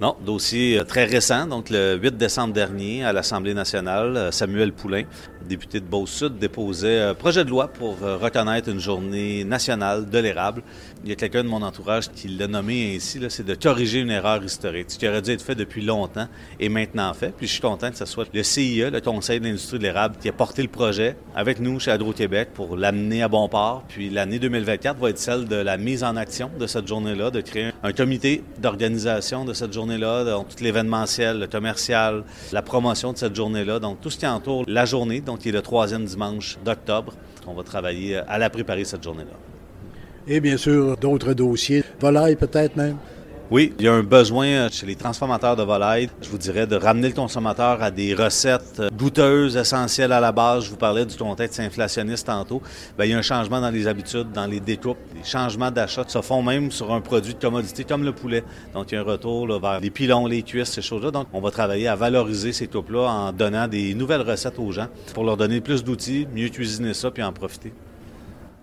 Non, 0.01 0.15
dossier 0.25 0.81
très 0.87 1.05
récent, 1.05 1.47
donc 1.47 1.71
le 1.71 1.97
8 1.97 2.17
décembre 2.17 2.53
dernier 2.53 3.03
à 3.03 3.13
l'Assemblée 3.15 3.55
nationale, 3.55 4.29
Samuel 4.31 4.73
Poulain, 4.73 5.05
député 5.47 5.81
de 5.81 5.87
Beauce-Sud, 5.87 6.39
déposait 6.39 7.01
un 7.01 7.15
projet 7.15 7.45
de 7.45 7.51
loi 7.51 7.69
pour 7.69 7.99
reconnaître 8.01 8.69
une 8.69 8.81
journée 8.81 9.45
nationale 9.45 10.09
de 10.09 10.19
l'érable. 10.19 10.63
Il 11.05 11.11
y 11.11 11.13
a 11.13 11.17
quelqu'un 11.17 11.45
de 11.45 11.49
mon 11.49 11.63
entourage 11.63 12.11
qui 12.11 12.29
l'a 12.29 12.47
nommé 12.47 12.95
ainsi, 12.95 13.21
c'est 13.29 13.47
de 13.47 13.55
corriger 13.55 14.01
une 14.01 14.11
erreur 14.11 14.45
historique, 14.45 14.91
ce 14.91 14.99
qui 14.99 15.09
aurait 15.09 15.23
dû 15.23 15.31
être 15.31 15.43
fait 15.43 15.55
depuis 15.55 15.83
longtemps 15.83 16.29
et 16.61 16.69
maintenant 16.69 17.15
fait. 17.15 17.33
Puis 17.37 17.47
je 17.47 17.53
suis 17.53 17.63
content 17.63 17.91
que 17.91 17.97
ce 17.97 18.07
soit 18.07 18.27
le 18.33 18.43
CIE, 18.43 18.91
le 18.91 19.01
Conseil 19.01 19.41
de 19.41 19.47
l'industrie 19.47 19.79
de 19.79 19.85
l'érable, 19.85 20.17
qui 20.21 20.29
a 20.29 20.33
porté 20.33 20.63
le 20.63 20.69
projet 20.69 21.17
avec 21.35 21.61
nous 21.61 21.81
chez 21.81 21.91
Agro-Québec 21.91 22.51
pour 22.53 22.77
l'amener 22.77 23.23
à 23.23 23.29
bon 23.29 23.49
port. 23.49 23.85
Puis 23.89 24.11
l'année 24.11 24.39
2024 24.39 24.99
va 24.99 25.11
être 25.11 25.19
celle 25.19 25.47
de 25.47 25.57
la 25.57 25.77
mise 25.79 26.05
en 26.05 26.17
action 26.17 26.51
de 26.59 26.67
cette 26.67 26.87
journée-là, 26.87 27.31
de 27.31 27.41
créer 27.41 27.71
un 27.83 27.93
comité 27.93 28.43
d'organisation 28.59 29.45
de 29.45 29.55
cette 29.55 29.73
journée 29.73 29.87
journée-là, 29.87 30.25
donc 30.25 30.49
tout 30.49 30.65
l'événementiel, 30.65 31.39
le 31.39 31.47
commercial, 31.47 32.25
la 32.53 32.63
promotion 32.63 33.13
de 33.13 33.19
cette 33.19 33.37
journée-là, 33.37 33.79
donc 33.79 34.01
tout 34.01 34.11
ce 34.11 34.19
qui 34.19 34.27
entoure 34.27 34.65
la 34.67 34.85
journée, 34.85 35.21
qui 35.37 35.49
est 35.51 35.53
le 35.53 35.63
troisième 35.63 36.05
dimanche 36.05 36.59
d'octobre. 36.65 37.13
On 37.47 37.55
va 37.55 37.63
travailler 37.63 38.17
à 38.17 38.39
la 38.39 38.51
préparer 38.51 38.85
cette 38.85 39.03
journée-là. 39.03 39.37
Et 40.29 40.41
bien 40.41 40.57
sûr, 40.57 40.97
d'autres 40.97 41.35
dossiers, 41.35 41.85
volailles 42.01 42.37
peut-être 42.37 42.77
même. 42.77 42.97
Oui, 43.49 43.73
il 43.79 43.85
y 43.85 43.89
a 43.89 43.93
un 43.93 44.03
besoin 44.03 44.69
chez 44.71 44.87
les 44.87 44.97
transformateurs 44.97 45.55
de 45.55 45.63
volailles, 45.63 46.11
je 46.21 46.29
vous 46.29 46.37
dirais, 46.37 46.67
de 46.67 46.75
ramener 46.75 47.11
le 47.11 47.15
consommateur 47.15 47.81
à 47.81 47.93
des 47.93 48.13
recettes 48.13 48.83
goûteuses, 48.99 49.57
essentielles 49.57 50.11
à 50.11 50.19
la 50.19 50.33
base. 50.33 50.65
Je 50.65 50.71
vous 50.71 50.77
parlais 50.77 51.07
du 51.07 51.17
contexte 51.17 51.61
inflationniste 51.61 52.27
tantôt. 52.27 52.61
Bien, 52.99 53.07
il 53.07 53.11
y 53.13 53.15
a 53.15 53.19
un 53.19 53.23
changement 53.23 53.61
dans 53.61 53.71
les 53.71 53.87
habitudes, 53.87 54.33
dans 54.33 54.47
les 54.47 54.59
découpes. 54.59 54.99
Les 55.15 55.23
changements 55.23 55.71
d'achat 55.71 56.03
se 56.09 56.21
font 56.23 56.43
même 56.43 56.73
sur 56.73 56.93
un 56.93 57.01
produit 57.01 57.35
de 57.35 57.39
commodité 57.39 57.85
comme 57.85 58.03
le 58.03 58.11
poulet. 58.11 58.43
Donc, 58.75 58.91
il 58.91 58.97
y 58.97 58.99
a 58.99 59.03
un 59.03 59.05
retour 59.05 59.47
vers 59.61 59.79
les 59.79 59.91
pilons, 59.91 60.27
les 60.27 60.43
cuisses, 60.43 60.73
ces 60.73 60.83
choses-là. 60.83 61.13
Donc, 61.13 61.29
on 61.33 61.41
va 61.41 61.53
travailler 61.53 61.87
à 61.87 61.95
valoriser 61.95 62.53
ces 62.53 62.67
coupes-là 62.67 63.09
en 63.09 63.33
donnant 63.33 63.69
des 63.69 63.95
nouvelles 63.95 64.23
recettes 64.23 64.59
aux 64.59 64.73
gens 64.73 64.89
pour 65.15 65.23
leur 65.23 65.37
donner 65.37 65.61
plus 65.61 65.85
d'outils, 65.85 66.27
mieux 66.35 66.49
cuisiner 66.49 66.95
ça 66.95 67.13
puis 67.13 67.23
en 67.23 67.33
profiter. 67.33 67.73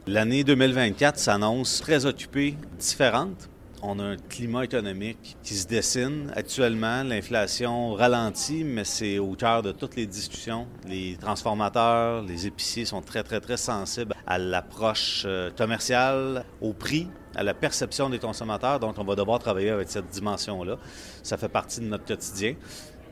L'année 0.08 0.44
2024 0.44 1.18
s'annonce 1.18 1.80
très 1.80 2.06
occupée, 2.06 2.58
différente. 2.78 3.48
On 3.86 4.00
a 4.00 4.04
un 4.04 4.16
climat 4.16 4.64
économique 4.64 5.36
qui 5.44 5.56
se 5.56 5.68
dessine. 5.68 6.32
Actuellement, 6.38 7.04
l'inflation 7.04 7.96
ralentit, 7.96 8.64
mais 8.64 8.86
c'est 8.86 9.20
au 9.20 9.34
cœur 9.34 9.62
de 9.62 9.74
toutes 9.74 9.98
les 9.98 10.06
discussions. 10.06 10.68
Les 10.88 11.18
transformateurs, 11.20 12.22
les 12.22 12.48
épiciers 12.48 12.86
sont 12.86 13.02
très, 13.02 13.24
très, 13.24 13.42
très 13.42 13.58
sensibles 13.58 14.16
à 14.26 14.38
l'approche 14.38 15.24
euh, 15.26 15.52
commerciale, 15.52 16.46
au 16.62 16.72
prix, 16.72 17.10
à 17.36 17.44
la 17.44 17.54
perception 17.54 18.10
des 18.10 18.20
consommateurs. 18.20 18.80
Donc, 18.80 18.98
on 19.00 19.04
va 19.04 19.16
devoir 19.16 19.40
travailler 19.40 19.72
avec 19.72 19.90
cette 19.90 20.08
dimension-là. 20.08 20.78
Ça 21.22 21.36
fait 21.36 21.50
partie 21.50 21.82
de 21.82 21.86
notre 21.88 22.06
quotidien. 22.06 22.56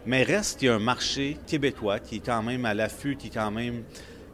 Mais 0.06 0.24
reste 0.24 0.60
qu'il 0.60 0.70
y 0.70 0.72
a 0.72 0.76
un 0.76 0.80
marché 0.80 1.38
québécois 1.48 2.00
qui 2.00 2.16
est 2.16 2.26
quand 2.26 2.44
même 2.44 2.64
à 2.64 2.74
l'affût, 2.74 3.18
qui 3.18 3.28
est 3.28 3.32
quand 3.32 3.52
même 3.52 3.84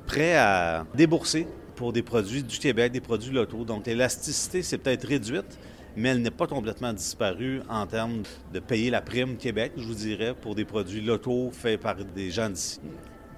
prêt 0.06 0.36
à 0.36 0.86
débourser 0.94 1.48
pour 1.76 1.94
des 1.94 2.04
produits 2.04 2.44
du 2.44 2.60
Québec, 2.60 2.92
des 2.92 3.02
produits 3.02 3.34
locaux. 3.34 3.66
Donc, 3.66 3.88
l'élasticité, 3.88 4.62
c'est 4.62 4.78
peut-être 4.78 5.08
réduite, 5.08 5.58
mais 5.98 6.10
elle 6.10 6.22
n'est 6.22 6.32
pas 6.32 6.48
complètement 6.48 6.94
disparue 6.94 7.62
en 7.68 7.88
termes 7.88 8.22
de 8.54 8.60
payer 8.60 8.92
la 8.92 9.02
prime 9.02 9.36
Québec, 9.36 9.74
je 9.76 9.84
vous 9.84 9.96
dirais, 9.96 10.36
pour 10.40 10.54
des 10.54 10.64
produits 10.64 11.02
locaux 11.02 11.50
faits 11.52 11.82
par 11.82 11.96
des 11.96 12.30
gens 12.30 12.50
d'ici. 12.50 12.80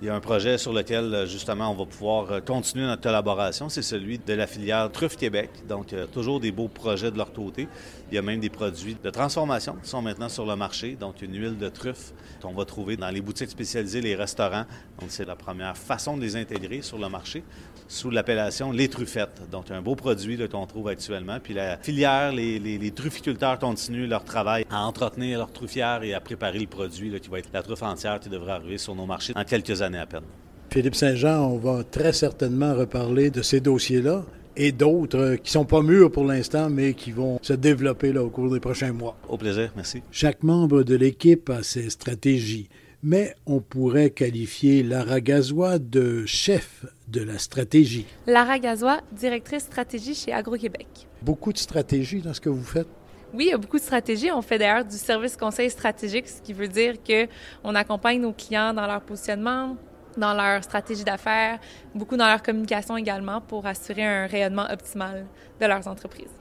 Il 0.02 0.08
y 0.08 0.10
a 0.10 0.16
un 0.16 0.22
projet 0.22 0.58
sur 0.58 0.72
lequel, 0.72 1.26
justement, 1.28 1.72
on 1.72 1.76
va 1.76 1.86
pouvoir 1.86 2.32
euh, 2.32 2.40
continuer 2.40 2.86
notre 2.86 3.02
collaboration. 3.02 3.68
C'est 3.68 3.82
celui 3.82 4.18
de 4.18 4.34
la 4.34 4.48
filière 4.48 4.90
Truffe 4.94 5.18
Québec. 5.18 5.50
Donc, 5.68 5.92
euh, 5.92 6.08
toujours 6.08 6.40
des 6.40 6.54
beaux 6.54 6.70
projets 6.70 7.12
de 7.12 7.18
leur 7.18 7.34
côté. 7.34 7.68
Il 8.10 8.16
y 8.16 8.18
a 8.18 8.22
même 8.22 8.40
des 8.40 8.50
produits 8.50 8.96
de 8.96 9.10
transformation 9.10 9.76
qui 9.84 9.90
sont 9.90 10.02
maintenant 10.02 10.30
sur 10.30 10.46
le 10.46 10.56
marché. 10.56 10.96
Donc, 10.96 11.22
une 11.22 11.36
huile 11.38 11.58
de 11.58 11.68
truffe 11.68 12.14
qu'on 12.42 12.54
va 12.54 12.64
trouver 12.64 12.96
dans 12.96 13.10
les 13.10 13.20
boutiques 13.20 13.50
spécialisées, 13.50 14.00
les 14.00 14.16
restaurants. 14.16 14.64
Donc, 15.02 15.10
c'est 15.10 15.26
la 15.26 15.36
première 15.36 15.76
façon 15.76 16.16
de 16.16 16.22
les 16.22 16.38
intégrer 16.38 16.82
sur 16.82 16.98
le 16.98 17.10
marché 17.10 17.44
sous 17.90 18.12
l'appellation 18.12 18.72
les 18.72 18.88
truffettes. 18.88 19.42
Donc, 19.52 19.72
un 19.72 19.82
beau 19.82 19.96
produit 19.96 20.40
qu'on 20.48 20.66
trouve 20.66 20.88
actuellement. 20.88 21.40
Puis 21.44 21.54
la 21.54 21.78
filière, 21.78 22.32
les, 22.32 22.60
les, 22.60 22.92
trufficulteurs 22.92 23.60
continuent 23.60 24.08
leur 24.08 24.24
travail 24.24 24.64
à 24.70 24.86
entretenir 24.86 25.40
leur 25.40 25.52
truffière 25.52 26.04
et 26.04 26.14
à 26.14 26.22
préparer 26.22 26.60
le 26.60 26.68
produit 26.68 27.20
qui 27.20 27.30
va 27.30 27.40
être 27.40 27.50
la 27.52 27.64
truffe 27.64 27.84
entière 27.84 28.20
qui 28.20 28.30
devrait 28.30 28.54
arriver 28.54 28.78
sur 28.78 28.96
nos 28.96 29.06
marchés 29.06 29.34
en 29.36 29.44
quelques 29.44 29.82
années 29.82 29.98
à 29.98 30.06
peine. 30.06 30.24
Philippe 30.72 30.96
Saint-Jean, 30.96 31.48
on 31.50 31.58
va 31.58 31.84
très 31.84 32.14
certainement 32.14 32.76
reparler 32.76 33.32
de 33.32 33.42
ces 33.42 33.60
dossiers-là 33.60 34.24
et 34.56 34.72
d'autres 34.72 35.36
qui 35.36 35.52
sont 35.52 35.66
pas 35.66 35.82
mûrs 35.82 36.12
pour 36.12 36.26
l'instant, 36.26 36.70
mais 36.70 36.94
qui 36.94 37.12
vont 37.12 37.40
se 37.42 37.54
développer 37.54 38.14
là, 38.14 38.24
au 38.24 38.30
cours 38.30 38.52
des 38.52 38.60
prochains 38.60 38.94
mois. 38.94 39.18
Au 39.28 39.38
plaisir, 39.38 39.72
merci. 39.76 40.04
Chaque 40.12 40.44
membre 40.44 40.84
de 40.84 40.96
l'équipe 40.96 41.50
a 41.50 41.64
ses 41.64 41.90
stratégies 41.90 42.70
mais 43.04 43.36
on 43.46 43.60
pourrait 43.60 44.10
qualifier 44.10 44.84
Lara 44.84 45.22
Gazois 45.22 45.80
de 45.80 46.26
chef 46.26 46.86
de 47.08 47.22
la 47.22 47.38
stratégie. 47.38 48.06
Lara 48.28 48.60
Gazois, 48.60 49.02
directrice 49.12 49.64
stratégie 49.64 50.14
chez 50.14 50.34
Agro-Québec. 50.34 50.88
Beaucoup 51.22 51.54
de 51.54 51.58
stratégie 51.58 52.22
dans 52.22 52.34
ce 52.34 52.42
que 52.42 52.50
vous 52.50 52.64
faites? 52.64 52.88
Oui, 53.34 53.46
il 53.46 53.50
y 53.50 53.54
a 53.54 53.58
beaucoup 53.58 53.78
de 53.78 53.84
stratégies. 53.84 54.32
On 54.32 54.42
fait 54.42 54.58
d'ailleurs 54.58 54.86
du 54.86 54.98
service 54.98 55.38
conseil 55.38 55.70
stratégique, 55.70 56.28
ce 56.28 56.42
qui 56.42 56.52
veut 56.54 56.68
dire 56.68 56.96
qu'on 57.04 57.76
accompagne 57.76 58.22
nos 58.22 58.34
clients 58.34 58.74
dans 58.74 58.88
leur 58.88 59.02
positionnement, 59.02 59.78
dans 60.18 60.34
leur 60.34 60.64
stratégie 60.64 61.04
d'affaires, 61.04 61.60
beaucoup 61.94 62.18
dans 62.18 62.28
leur 62.28 62.42
communication 62.42 62.98
également 62.98 63.40
pour 63.40 63.66
assurer 63.66 64.04
un 64.04 64.26
rayonnement 64.26 64.66
optimal 64.72 65.28
de 65.62 65.66
leurs 65.66 65.88
entreprises. 65.88 66.32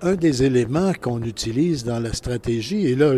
Un 0.00 0.14
des 0.14 0.44
éléments 0.44 0.92
qu'on 1.00 1.22
utilise 1.22 1.84
dans 1.84 1.98
la 1.98 2.12
stratégie, 2.12 2.86
et 2.86 2.94
là 2.94 3.14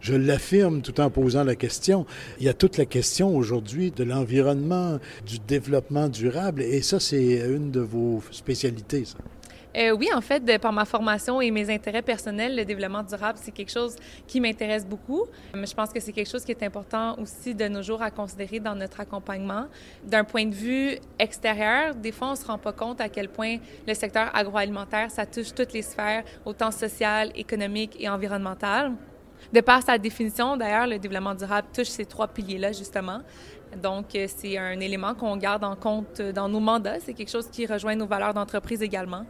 je 0.00 0.14
l'affirme 0.14 0.82
tout 0.82 1.00
en 1.00 1.10
posant 1.10 1.44
la 1.44 1.54
question, 1.54 2.06
il 2.40 2.46
y 2.46 2.48
a 2.48 2.54
toute 2.54 2.76
la 2.76 2.86
question 2.86 3.36
aujourd'hui 3.36 3.90
de 3.90 4.04
l'environnement, 4.04 4.98
du 5.26 5.38
développement 5.38 6.08
durable, 6.08 6.62
et 6.62 6.82
ça 6.82 6.98
c'est 7.00 7.40
une 7.48 7.70
de 7.70 7.80
vos 7.80 8.22
spécialités. 8.30 9.04
Euh, 9.76 9.90
oui, 9.90 10.08
en 10.14 10.20
fait, 10.20 10.58
par 10.58 10.72
ma 10.72 10.84
formation 10.84 11.40
et 11.40 11.50
mes 11.50 11.72
intérêts 11.72 12.02
personnels, 12.02 12.56
le 12.56 12.64
développement 12.64 13.02
durable, 13.02 13.38
c'est 13.40 13.50
quelque 13.50 13.70
chose 13.70 13.96
qui 14.26 14.40
m'intéresse 14.40 14.86
beaucoup. 14.86 15.26
Je 15.54 15.74
pense 15.74 15.92
que 15.92 16.00
c'est 16.00 16.12
quelque 16.12 16.30
chose 16.30 16.44
qui 16.44 16.52
est 16.52 16.62
important 16.62 17.18
aussi 17.18 17.54
de 17.54 17.68
nos 17.68 17.82
jours 17.82 18.02
à 18.02 18.10
considérer 18.10 18.60
dans 18.60 18.74
notre 18.74 19.00
accompagnement. 19.00 19.66
D'un 20.02 20.24
point 20.24 20.46
de 20.46 20.54
vue 20.54 20.98
extérieur, 21.18 21.94
des 21.94 22.12
fois, 22.12 22.28
on 22.28 22.32
ne 22.32 22.36
se 22.36 22.46
rend 22.46 22.58
pas 22.58 22.72
compte 22.72 23.00
à 23.00 23.08
quel 23.08 23.28
point 23.28 23.58
le 23.86 23.94
secteur 23.94 24.34
agroalimentaire, 24.34 25.10
ça 25.10 25.26
touche 25.26 25.54
toutes 25.54 25.72
les 25.72 25.82
sphères, 25.82 26.24
autant 26.44 26.70
sociales, 26.70 27.30
économiques 27.34 27.96
et 28.00 28.08
environnementales. 28.08 28.92
De 29.52 29.60
par 29.60 29.82
sa 29.82 29.96
définition, 29.98 30.56
d'ailleurs, 30.56 30.86
le 30.86 30.98
développement 30.98 31.34
durable 31.34 31.68
touche 31.72 31.88
ces 31.88 32.04
trois 32.04 32.26
piliers-là, 32.26 32.72
justement. 32.72 33.20
Donc, 33.76 34.14
euh, 34.14 34.26
c'est 34.28 34.56
un 34.58 34.80
élément 34.80 35.14
qu'on 35.14 35.36
garde 35.36 35.62
en 35.64 35.76
compte 35.76 36.20
dans 36.20 36.48
nos 36.48 36.60
mandats. 36.60 37.00
C'est 37.00 37.14
quelque 37.14 37.30
chose 37.30 37.48
qui 37.50 37.66
rejoint 37.66 37.94
nos 37.94 38.06
valeurs 38.06 38.34
d'entreprise 38.34 38.82
également. 38.82 39.24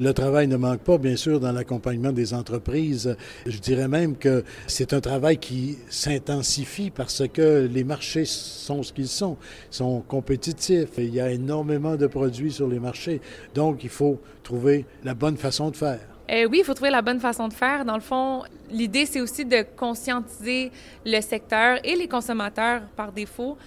Le 0.00 0.12
travail 0.12 0.48
ne 0.48 0.56
manque 0.56 0.80
pas, 0.80 0.98
bien 0.98 1.14
sûr, 1.14 1.38
dans 1.38 1.52
l'accompagnement 1.52 2.10
des 2.10 2.34
entreprises. 2.34 3.16
Je 3.46 3.58
dirais 3.58 3.86
même 3.86 4.16
que 4.16 4.42
c'est 4.66 4.92
un 4.92 5.00
travail 5.00 5.38
qui 5.38 5.78
s'intensifie 5.88 6.90
parce 6.90 7.22
que 7.28 7.68
les 7.72 7.84
marchés 7.84 8.24
sont 8.24 8.82
ce 8.82 8.92
qu'ils 8.92 9.06
sont, 9.06 9.36
sont 9.70 10.00
compétitifs. 10.00 10.90
Il 10.98 11.14
y 11.14 11.20
a 11.20 11.30
énormément 11.30 11.94
de 11.94 12.08
produits 12.08 12.50
sur 12.50 12.66
les 12.66 12.80
marchés. 12.80 13.20
Donc, 13.54 13.84
il 13.84 13.90
faut 13.90 14.20
trouver 14.42 14.84
la 15.04 15.14
bonne 15.14 15.36
façon 15.36 15.70
de 15.70 15.76
faire. 15.76 16.13
Euh, 16.30 16.46
oui, 16.50 16.58
il 16.60 16.64
faut 16.64 16.74
trouver 16.74 16.90
la 16.90 17.02
bonne 17.02 17.20
façon 17.20 17.48
de 17.48 17.52
faire. 17.52 17.84
Dans 17.84 17.96
le 17.96 18.00
fond, 18.00 18.42
l'idée, 18.70 19.04
c'est 19.04 19.20
aussi 19.20 19.44
de 19.44 19.64
conscientiser 19.76 20.72
le 21.04 21.20
secteur 21.20 21.78
et 21.84 21.96
les 21.96 22.08
consommateurs 22.08 22.82
par 22.96 23.12
défaut 23.12 23.58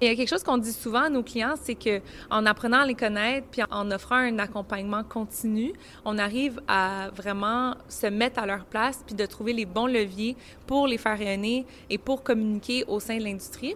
il 0.00 0.08
y 0.08 0.10
a 0.10 0.14
quelque 0.14 0.28
chose 0.28 0.42
qu'on 0.42 0.58
dit 0.58 0.72
souvent 0.72 1.04
à 1.04 1.08
nos 1.08 1.22
clients, 1.22 1.54
c'est 1.60 1.74
que 1.74 2.00
en 2.30 2.46
apprenant 2.46 2.80
à 2.80 2.86
les 2.86 2.94
connaître 2.94 3.46
puis 3.50 3.62
en 3.70 3.90
offrant 3.90 4.16
un 4.16 4.38
accompagnement 4.38 5.02
continu, 5.02 5.72
on 6.04 6.18
arrive 6.18 6.60
à 6.68 7.10
vraiment 7.14 7.74
se 7.88 8.06
mettre 8.06 8.38
à 8.38 8.46
leur 8.46 8.64
place 8.64 9.02
puis 9.06 9.14
de 9.14 9.26
trouver 9.26 9.52
les 9.52 9.66
bons 9.66 9.86
leviers 9.86 10.36
pour 10.66 10.86
les 10.86 10.98
faire 10.98 11.18
rayonner 11.18 11.66
et 11.90 11.98
pour 11.98 12.22
communiquer 12.22 12.84
au 12.86 13.00
sein 13.00 13.18
de 13.18 13.24
l'industrie. 13.24 13.74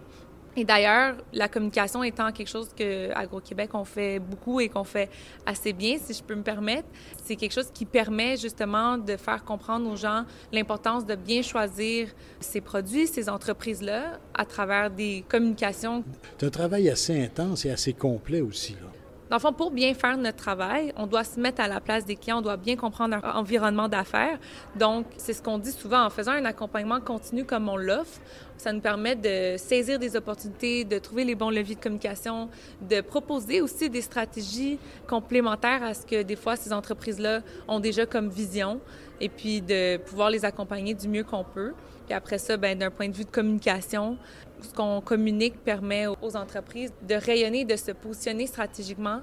Et 0.55 0.65
d'ailleurs, 0.65 1.15
la 1.31 1.47
communication 1.47 2.03
étant 2.03 2.31
quelque 2.31 2.47
chose 2.47 2.69
que 2.75 3.11
Agro-Québec 3.13 3.69
on 3.73 3.85
fait 3.85 4.19
beaucoup 4.19 4.59
et 4.59 4.67
qu'on 4.67 4.83
fait 4.83 5.09
assez 5.45 5.73
bien, 5.73 5.97
si 5.97 6.13
je 6.13 6.23
peux 6.23 6.35
me 6.35 6.43
permettre, 6.43 6.87
c'est 7.23 7.35
quelque 7.35 7.53
chose 7.53 7.69
qui 7.73 7.85
permet 7.85 8.35
justement 8.35 8.97
de 8.97 9.15
faire 9.15 9.43
comprendre 9.43 9.89
aux 9.89 9.95
gens 9.95 10.25
l'importance 10.51 11.05
de 11.05 11.15
bien 11.15 11.41
choisir 11.41 12.09
ces 12.39 12.61
produits, 12.61 13.07
ces 13.07 13.29
entreprises-là, 13.29 14.19
à 14.33 14.45
travers 14.45 14.89
des 14.89 15.23
communications. 15.29 16.03
C'est 16.37 16.47
un 16.47 16.49
travail 16.49 16.89
assez 16.89 17.23
intense 17.23 17.65
et 17.65 17.71
assez 17.71 17.93
complet 17.93 18.41
aussi. 18.41 18.73
Là. 18.73 18.89
Dans 19.29 19.35
le 19.35 19.41
fond, 19.41 19.53
pour 19.53 19.69
bien 19.69 19.93
faire 19.93 20.17
notre 20.17 20.37
travail, 20.37 20.91
on 20.97 21.05
doit 21.05 21.23
se 21.23 21.39
mettre 21.39 21.61
à 21.61 21.67
la 21.67 21.79
place 21.79 22.03
des 22.03 22.15
clients, 22.15 22.39
on 22.39 22.41
doit 22.41 22.57
bien 22.57 22.75
comprendre 22.75 23.15
leur 23.21 23.35
environnement 23.35 23.87
d'affaires. 23.87 24.39
Donc, 24.75 25.05
c'est 25.17 25.33
ce 25.33 25.43
qu'on 25.43 25.59
dit 25.59 25.71
souvent 25.71 26.03
en 26.03 26.09
faisant 26.09 26.31
un 26.31 26.45
accompagnement 26.45 26.99
continu 26.99 27.45
comme 27.45 27.69
on 27.69 27.77
l'offre. 27.77 28.19
Ça 28.59 28.73
nous 28.73 28.81
permet 28.81 29.15
de 29.15 29.55
saisir 29.57 29.97
des 29.97 30.17
opportunités, 30.17 30.83
de 30.83 30.99
trouver 30.99 31.23
les 31.23 31.33
bons 31.33 31.49
leviers 31.49 31.75
de 31.75 31.79
communication, 31.79 32.49
de 32.81 32.99
proposer 32.99 33.61
aussi 33.61 33.89
des 33.89 34.01
stratégies 34.01 34.77
complémentaires 35.07 35.81
à 35.81 35.93
ce 35.93 36.05
que 36.05 36.23
des 36.23 36.35
fois 36.35 36.57
ces 36.57 36.73
entreprises-là 36.73 37.39
ont 37.69 37.79
déjà 37.79 38.05
comme 38.05 38.27
vision 38.27 38.81
et 39.21 39.29
puis 39.29 39.61
de 39.61 39.95
pouvoir 39.95 40.29
les 40.29 40.43
accompagner 40.43 40.93
du 40.93 41.07
mieux 41.07 41.23
qu'on 41.23 41.45
peut. 41.45 41.71
Puis 42.05 42.13
après 42.13 42.37
ça, 42.37 42.57
ben, 42.57 42.77
d'un 42.77 42.91
point 42.91 43.07
de 43.07 43.15
vue 43.15 43.23
de 43.23 43.29
communication, 43.29 44.17
ce 44.61 44.73
qu'on 44.73 44.99
communique 44.99 45.63
permet 45.63 46.07
aux 46.07 46.35
entreprises 46.35 46.91
de 47.07 47.15
rayonner, 47.15 47.63
de 47.63 47.77
se 47.77 47.91
positionner 47.91 48.45
stratégiquement. 48.45 49.21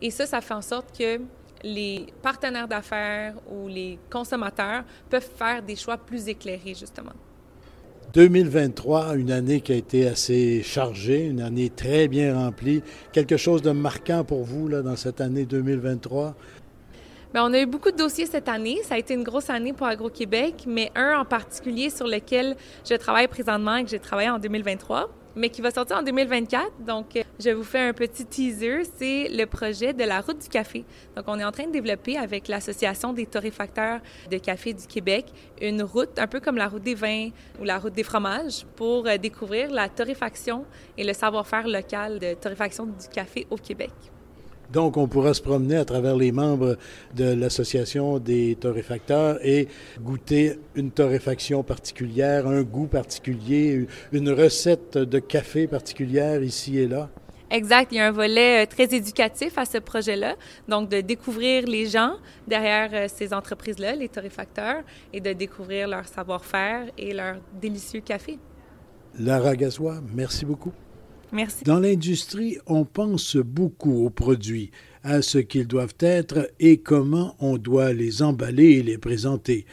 Et 0.00 0.10
ça, 0.10 0.24
ça 0.24 0.40
fait 0.40 0.54
en 0.54 0.62
sorte 0.62 0.96
que 0.98 1.20
les 1.62 2.06
partenaires 2.22 2.68
d'affaires 2.68 3.34
ou 3.50 3.68
les 3.68 3.98
consommateurs 4.10 4.84
peuvent 5.10 5.30
faire 5.36 5.62
des 5.62 5.76
choix 5.76 5.98
plus 5.98 6.26
éclairés, 6.26 6.74
justement. 6.74 7.12
2023, 8.18 9.14
une 9.14 9.30
année 9.30 9.60
qui 9.60 9.70
a 9.70 9.76
été 9.76 10.08
assez 10.08 10.60
chargée, 10.64 11.26
une 11.26 11.40
année 11.40 11.70
très 11.70 12.08
bien 12.08 12.34
remplie. 12.34 12.82
Quelque 13.12 13.36
chose 13.36 13.62
de 13.62 13.70
marquant 13.70 14.24
pour 14.24 14.42
vous 14.42 14.68
dans 14.68 14.96
cette 14.96 15.20
année 15.20 15.44
2023? 15.44 16.34
Bien, 17.32 17.44
on 17.44 17.54
a 17.54 17.60
eu 17.60 17.66
beaucoup 17.66 17.92
de 17.92 17.96
dossiers 17.96 18.26
cette 18.26 18.48
année. 18.48 18.78
Ça 18.82 18.96
a 18.96 18.98
été 18.98 19.14
une 19.14 19.22
grosse 19.22 19.50
année 19.50 19.72
pour 19.72 19.86
Agro-Québec, 19.86 20.64
mais 20.66 20.90
un 20.96 21.20
en 21.20 21.24
particulier 21.24 21.90
sur 21.90 22.08
lequel 22.08 22.56
je 22.84 22.96
travaille 22.96 23.28
présentement 23.28 23.76
et 23.76 23.84
que 23.84 23.90
j'ai 23.90 24.00
travaillé 24.00 24.30
en 24.30 24.40
2023, 24.40 25.08
mais 25.38 25.48
qui 25.48 25.60
va 25.60 25.70
sortir 25.70 25.96
en 25.96 26.02
2024. 26.02 26.84
Donc, 26.84 27.16
euh, 27.16 27.22
je 27.38 27.50
vous 27.50 27.62
fais 27.62 27.80
un 27.80 27.92
petit 27.92 28.26
teaser. 28.26 28.82
C'est 28.98 29.28
le 29.28 29.46
projet 29.46 29.92
de 29.92 30.04
la 30.04 30.20
route 30.20 30.38
du 30.38 30.48
café. 30.48 30.84
Donc, 31.16 31.24
on 31.28 31.38
est 31.38 31.44
en 31.44 31.52
train 31.52 31.66
de 31.66 31.72
développer 31.72 32.18
avec 32.18 32.48
l'Association 32.48 33.12
des 33.12 33.26
torréfacteurs 33.26 34.00
de 34.30 34.38
café 34.38 34.72
du 34.72 34.86
Québec 34.86 35.26
une 35.60 35.82
route, 35.82 36.18
un 36.18 36.26
peu 36.26 36.40
comme 36.40 36.56
la 36.56 36.68
route 36.68 36.82
des 36.82 36.94
vins 36.94 37.30
ou 37.60 37.64
la 37.64 37.78
route 37.78 37.92
des 37.92 38.02
fromages, 38.02 38.66
pour 38.76 39.06
euh, 39.06 39.16
découvrir 39.16 39.70
la 39.70 39.88
torréfaction 39.88 40.64
et 40.96 41.04
le 41.04 41.12
savoir-faire 41.12 41.66
local 41.66 42.18
de 42.18 42.34
torréfaction 42.34 42.86
du 42.86 43.08
café 43.08 43.46
au 43.50 43.56
Québec. 43.56 43.92
Donc, 44.72 44.96
on 44.96 45.08
pourra 45.08 45.32
se 45.34 45.42
promener 45.42 45.76
à 45.76 45.84
travers 45.84 46.16
les 46.16 46.32
membres 46.32 46.76
de 47.16 47.32
l'Association 47.32 48.18
des 48.18 48.56
torréfacteurs 48.56 49.38
et 49.42 49.68
goûter 50.00 50.58
une 50.74 50.90
torréfaction 50.90 51.62
particulière, 51.62 52.46
un 52.46 52.62
goût 52.62 52.86
particulier, 52.86 53.86
une 54.12 54.30
recette 54.30 54.98
de 54.98 55.18
café 55.18 55.66
particulière 55.66 56.42
ici 56.42 56.78
et 56.78 56.88
là. 56.88 57.08
Exact. 57.50 57.92
Il 57.92 57.96
y 57.96 58.00
a 58.00 58.06
un 58.06 58.12
volet 58.12 58.64
euh, 58.64 58.66
très 58.66 58.94
éducatif 58.94 59.56
à 59.56 59.64
ce 59.64 59.78
projet-là. 59.78 60.36
Donc, 60.68 60.90
de 60.90 61.00
découvrir 61.00 61.66
les 61.66 61.86
gens 61.86 62.16
derrière 62.46 62.90
euh, 62.92 63.06
ces 63.08 63.32
entreprises-là, 63.32 63.94
les 63.94 64.08
torréfacteurs, 64.08 64.82
et 65.12 65.20
de 65.20 65.32
découvrir 65.32 65.88
leur 65.88 66.06
savoir-faire 66.06 66.86
et 66.98 67.14
leur 67.14 67.36
délicieux 67.60 68.00
café. 68.00 68.38
Lara 69.18 69.56
Gassois, 69.56 70.00
merci 70.14 70.44
beaucoup. 70.44 70.72
Merci. 71.32 71.64
Dans 71.64 71.78
l'industrie, 71.78 72.58
on 72.66 72.84
pense 72.84 73.36
beaucoup 73.36 74.04
aux 74.04 74.10
produits, 74.10 74.70
à 75.02 75.22
ce 75.22 75.38
qu'ils 75.38 75.66
doivent 75.66 75.94
être 76.00 76.50
et 76.58 76.78
comment 76.78 77.36
on 77.38 77.58
doit 77.58 77.92
les 77.92 78.22
emballer 78.22 78.72
et 78.72 78.82
les 78.82 78.98
présenter. 78.98 79.66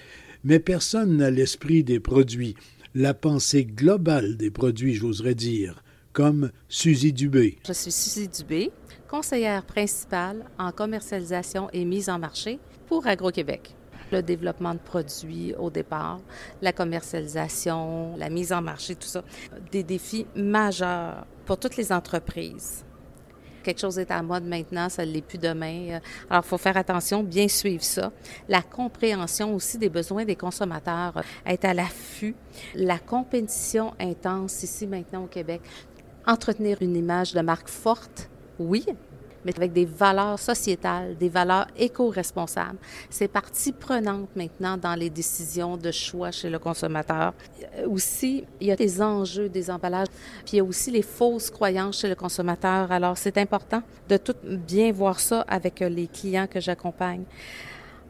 Mais 0.44 0.60
personne 0.60 1.18
n'a 1.18 1.32
l'esprit 1.32 1.84
des 1.84 2.00
produits, 2.00 2.56
la 2.94 3.14
pensée 3.14 3.66
globale 3.66 4.38
des 4.38 4.52
produits, 4.52 4.94
j'oserais 4.94 5.36
dire 5.36 5.82
comme 6.14 6.50
Suzy 6.70 7.12
Dubé. 7.12 7.58
Je 7.68 7.74
suis 7.74 7.92
Suzy 7.92 8.30
Dubé, 8.30 8.72
conseillère 9.10 9.66
principale 9.66 10.46
en 10.58 10.72
commercialisation 10.72 11.70
et 11.74 11.84
mise 11.84 12.10
en 12.10 12.20
marché 12.20 12.58
pour 12.88 13.06
Agro-Québec. 13.06 13.76
Le 14.14 14.22
développement 14.22 14.74
de 14.74 14.80
produits 14.80 15.54
au 15.60 15.70
départ, 15.70 16.22
la 16.62 16.72
commercialisation, 16.72 18.16
la 18.18 18.30
mise 18.30 18.54
en 18.54 18.62
marché, 18.62 18.96
tout 18.96 19.08
ça, 19.08 19.26
des 19.74 19.84
défis 19.84 20.26
majeurs 20.36 21.26
pour 21.46 21.58
toutes 21.58 21.78
les 21.78 21.92
entreprises 21.92 22.86
quelque 23.66 23.82
chose 23.82 23.98
est 23.98 24.12
à 24.12 24.22
mode 24.22 24.46
maintenant, 24.46 24.88
ça 24.90 25.06
ne 25.06 25.12
l'est 25.12 25.22
plus 25.22 25.40
demain. 25.40 26.00
Alors, 26.30 26.44
il 26.46 26.48
faut 26.48 26.58
faire 26.58 26.78
attention, 26.78 27.24
bien 27.24 27.48
suivre 27.48 27.84
ça. 27.84 28.12
La 28.48 28.62
compréhension 28.62 29.56
aussi 29.56 29.78
des 29.78 29.90
besoins 29.90 30.24
des 30.24 30.36
consommateurs, 30.36 31.22
être 31.46 31.66
à 31.66 31.74
l'affût. 31.74 32.36
La 32.76 33.00
compétition 33.00 33.94
intense 34.00 34.64
ici 34.64 34.88
maintenant 34.88 35.24
au 35.24 35.28
Québec 35.28 35.62
entretenir 36.28 36.78
une 36.82 36.96
image 36.96 37.34
de 37.34 37.42
marque 37.42 37.70
forte, 37.70 38.30
oui, 38.58 38.86
mais 39.46 39.56
avec 39.56 39.72
des 39.72 39.86
valeurs 39.86 40.40
sociétales, 40.40 41.16
des 41.18 41.30
valeurs 41.30 41.68
éco-responsables. 41.78 42.78
C'est 43.10 43.28
partie 43.28 43.72
prenante 43.72 44.30
maintenant 44.36 44.76
dans 44.76 44.96
les 44.96 45.10
décisions 45.10 45.78
de 45.78 45.92
choix 45.92 46.32
chez 46.32 46.50
le 46.50 46.60
consommateur. 46.60 47.34
Aussi, 47.88 48.44
il 48.60 48.68
y 48.68 48.72
a 48.72 48.76
des 48.76 49.02
enjeux 49.02 49.48
des 49.48 49.70
emballages, 49.70 50.08
puis 50.44 50.54
il 50.54 50.58
y 50.58 50.60
a 50.60 50.64
aussi 50.64 50.92
les 50.92 51.02
fausses 51.02 51.50
croyances 51.50 52.00
chez 52.00 52.10
le 52.10 52.16
consommateur. 52.16 52.92
Alors, 52.92 53.18
c'est 53.18 53.38
important 53.38 53.82
de 54.10 54.18
tout 54.18 54.36
bien 54.44 54.92
voir 54.92 55.20
ça 55.20 55.46
avec 55.48 55.80
les 55.80 56.08
clients 56.08 56.48
que 56.48 56.60
j'accompagne. 56.60 57.24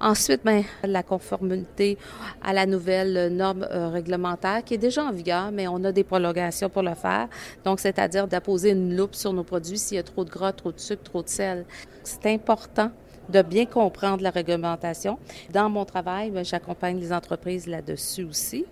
Ensuite, 0.05 0.45
bien, 0.45 0.63
la 0.83 1.01
conformité 1.01 1.97
à 2.43 2.53
la 2.53 2.67
nouvelle 2.67 3.33
norme 3.35 3.63
euh, 3.71 3.89
réglementaire 3.89 4.63
qui 4.63 4.75
est 4.75 4.77
déjà 4.77 5.03
en 5.03 5.12
vigueur, 5.12 5.51
mais 5.51 5.67
on 5.67 5.83
a 5.83 5.91
des 5.91 6.03
prolongations 6.03 6.69
pour 6.69 6.83
le 6.83 6.93
faire. 6.93 7.27
Donc, 7.63 7.79
c'est-à-dire 7.79 8.27
d'apposer 8.27 8.69
une 8.69 8.95
loupe 8.95 9.15
sur 9.15 9.33
nos 9.33 9.43
produits 9.43 9.79
s'il 9.79 9.95
y 9.95 10.00
a 10.00 10.03
trop 10.03 10.24
de 10.24 10.29
gras, 10.29 10.51
trop 10.51 10.71
de 10.71 10.79
sucre, 10.79 11.01
trop 11.01 11.24
de 11.24 11.27
sel. 11.27 11.65
C'est 12.03 12.27
important 12.27 12.91
de 13.29 13.41
bien 13.41 13.65
comprendre 13.65 14.21
la 14.21 14.29
réglementation. 14.29 15.17
Dans 15.51 15.71
mon 15.71 15.85
travail, 15.85 16.29
ben, 16.29 16.45
j'accompagne 16.45 17.00
les 17.00 17.12
entreprises 17.12 17.65
là-dessus 17.65 18.25
aussi. 18.25 18.63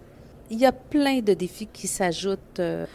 Il 0.52 0.60
y 0.60 0.68
a 0.68 0.72
plein 0.72 1.22
de 1.22 1.34
défis 1.34 1.66
qui 1.66 1.88
s'ajoutent. 1.88 2.60
Euh, 2.60 2.86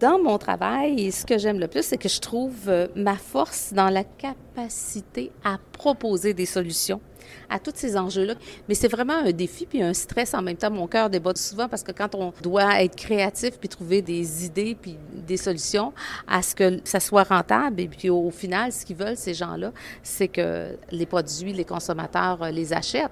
dans 0.00 0.18
mon 0.18 0.36
travail, 0.38 1.12
ce 1.12 1.24
que 1.24 1.38
j'aime 1.38 1.60
le 1.60 1.68
plus, 1.68 1.84
c'est 1.84 1.96
que 1.96 2.08
je 2.08 2.18
trouve 2.18 2.68
euh, 2.68 2.88
ma 2.96 3.14
force 3.14 3.72
dans 3.72 3.88
la 3.88 4.02
capacité 4.02 5.30
à 5.44 5.58
proposer 5.70 6.34
des 6.34 6.46
solutions 6.46 7.00
à 7.48 7.58
tous 7.58 7.72
ces 7.74 7.96
enjeux-là. 7.96 8.34
Mais 8.68 8.74
c'est 8.74 8.88
vraiment 8.88 9.14
un 9.14 9.32
défi 9.32 9.66
puis 9.66 9.82
un 9.82 9.94
stress 9.94 10.34
en 10.34 10.42
même 10.42 10.56
temps. 10.56 10.70
Mon 10.70 10.86
cœur 10.86 11.10
débat 11.10 11.32
souvent 11.34 11.68
parce 11.68 11.82
que 11.82 11.92
quand 11.92 12.14
on 12.14 12.32
doit 12.42 12.82
être 12.82 12.96
créatif 12.96 13.58
puis 13.58 13.68
trouver 13.68 14.02
des 14.02 14.44
idées 14.44 14.76
puis 14.80 14.96
des 15.12 15.36
solutions 15.36 15.92
à 16.26 16.42
ce 16.42 16.54
que 16.54 16.80
ça 16.84 17.00
soit 17.00 17.24
rentable 17.24 17.80
et 17.80 17.88
puis 17.88 18.10
au 18.10 18.30
final, 18.30 18.72
ce 18.72 18.84
qu'ils 18.84 18.96
veulent, 18.96 19.16
ces 19.16 19.34
gens-là, 19.34 19.72
c'est 20.02 20.28
que 20.28 20.76
les 20.90 21.06
produits, 21.06 21.52
les 21.52 21.64
consommateurs 21.64 22.42
euh, 22.42 22.50
les 22.50 22.72
achètent. 22.72 23.10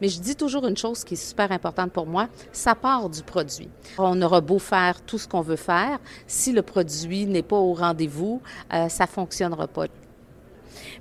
Mais 0.00 0.08
je 0.08 0.20
dis 0.20 0.36
toujours 0.36 0.66
une 0.66 0.76
chose 0.76 1.04
qui 1.04 1.14
est 1.14 1.16
super 1.16 1.50
importante 1.52 1.92
pour 1.92 2.06
moi, 2.06 2.28
ça 2.52 2.74
part 2.74 3.08
du 3.08 3.22
produit. 3.22 3.68
On 3.98 4.20
aura 4.22 4.40
beau 4.40 4.58
faire 4.58 5.00
tout 5.02 5.18
ce 5.18 5.26
qu'on 5.26 5.40
veut 5.40 5.56
faire, 5.56 5.98
si 6.26 6.52
le 6.52 6.62
produit 6.62 7.26
n'est 7.26 7.42
pas 7.42 7.56
au 7.56 7.74
rendez-vous, 7.74 8.40
euh, 8.72 8.88
ça 8.88 9.06
fonctionnera 9.06 9.66
pas. 9.66 9.86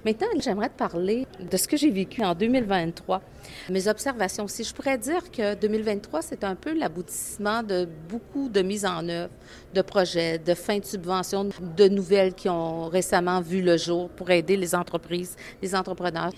Maintenant, 0.03 0.27
j'aimerais 0.39 0.69
te 0.69 0.77
parler 0.77 1.27
de 1.39 1.57
ce 1.57 1.67
que 1.67 1.77
j'ai 1.77 1.89
vécu 1.89 2.23
en 2.23 2.35
2023. 2.35 3.21
Mes 3.69 3.87
observations 3.87 4.45
aussi. 4.45 4.63
Je 4.63 4.73
pourrais 4.73 4.97
dire 4.97 5.31
que 5.31 5.55
2023, 5.55 6.21
c'est 6.21 6.43
un 6.43 6.55
peu 6.55 6.77
l'aboutissement 6.77 7.63
de 7.63 7.87
beaucoup 8.09 8.49
de 8.49 8.61
mises 8.61 8.85
en 8.85 9.07
œuvre, 9.07 9.31
de 9.73 9.81
projets, 9.81 10.39
de 10.39 10.53
fins 10.53 10.79
de 10.79 10.85
subventions, 10.85 11.49
de 11.77 11.87
nouvelles 11.87 12.33
qui 12.33 12.49
ont 12.49 12.87
récemment 12.87 13.41
vu 13.41 13.61
le 13.61 13.77
jour 13.77 14.09
pour 14.09 14.29
aider 14.29 14.57
les 14.57 14.75
entreprises, 14.75 15.35
les 15.61 15.75
entrepreneurs 15.75 16.31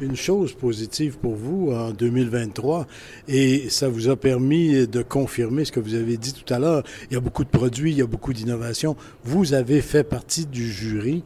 une 0.00 0.16
chose 0.16 0.54
positive 0.54 1.18
pour 1.18 1.34
vous 1.34 1.70
en 1.72 1.90
2023 1.90 2.86
et 3.28 3.68
ça 3.68 3.88
vous 3.88 4.08
a 4.08 4.16
permis 4.16 4.86
de 4.86 5.02
confirmer 5.02 5.64
ce 5.64 5.72
que 5.72 5.80
vous 5.80 5.94
avez 5.94 6.16
dit 6.16 6.32
tout 6.32 6.52
à 6.52 6.58
l'heure. 6.58 6.82
Il 7.10 7.14
y 7.14 7.16
a 7.16 7.20
beaucoup 7.20 7.44
de 7.44 7.50
produits, 7.50 7.92
il 7.92 7.98
y 7.98 8.02
a 8.02 8.06
beaucoup 8.06 8.32
d'innovations. 8.32 8.96
Vous 9.24 9.52
avez 9.52 9.80
fait 9.82 10.04
partie 10.04 10.46
du 10.46 10.70
jury 10.70 11.22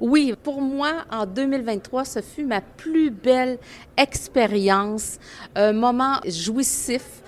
Oui, 0.00 0.34
pour 0.42 0.60
moi, 0.60 1.04
en 1.10 1.26
2023, 1.26 2.04
ce 2.04 2.20
fut 2.20 2.44
ma 2.44 2.60
plus 2.60 3.10
belle 3.10 3.58
expérience, 3.96 5.18
un 5.54 5.72
moment 5.72 6.20
jouissif. 6.26 7.22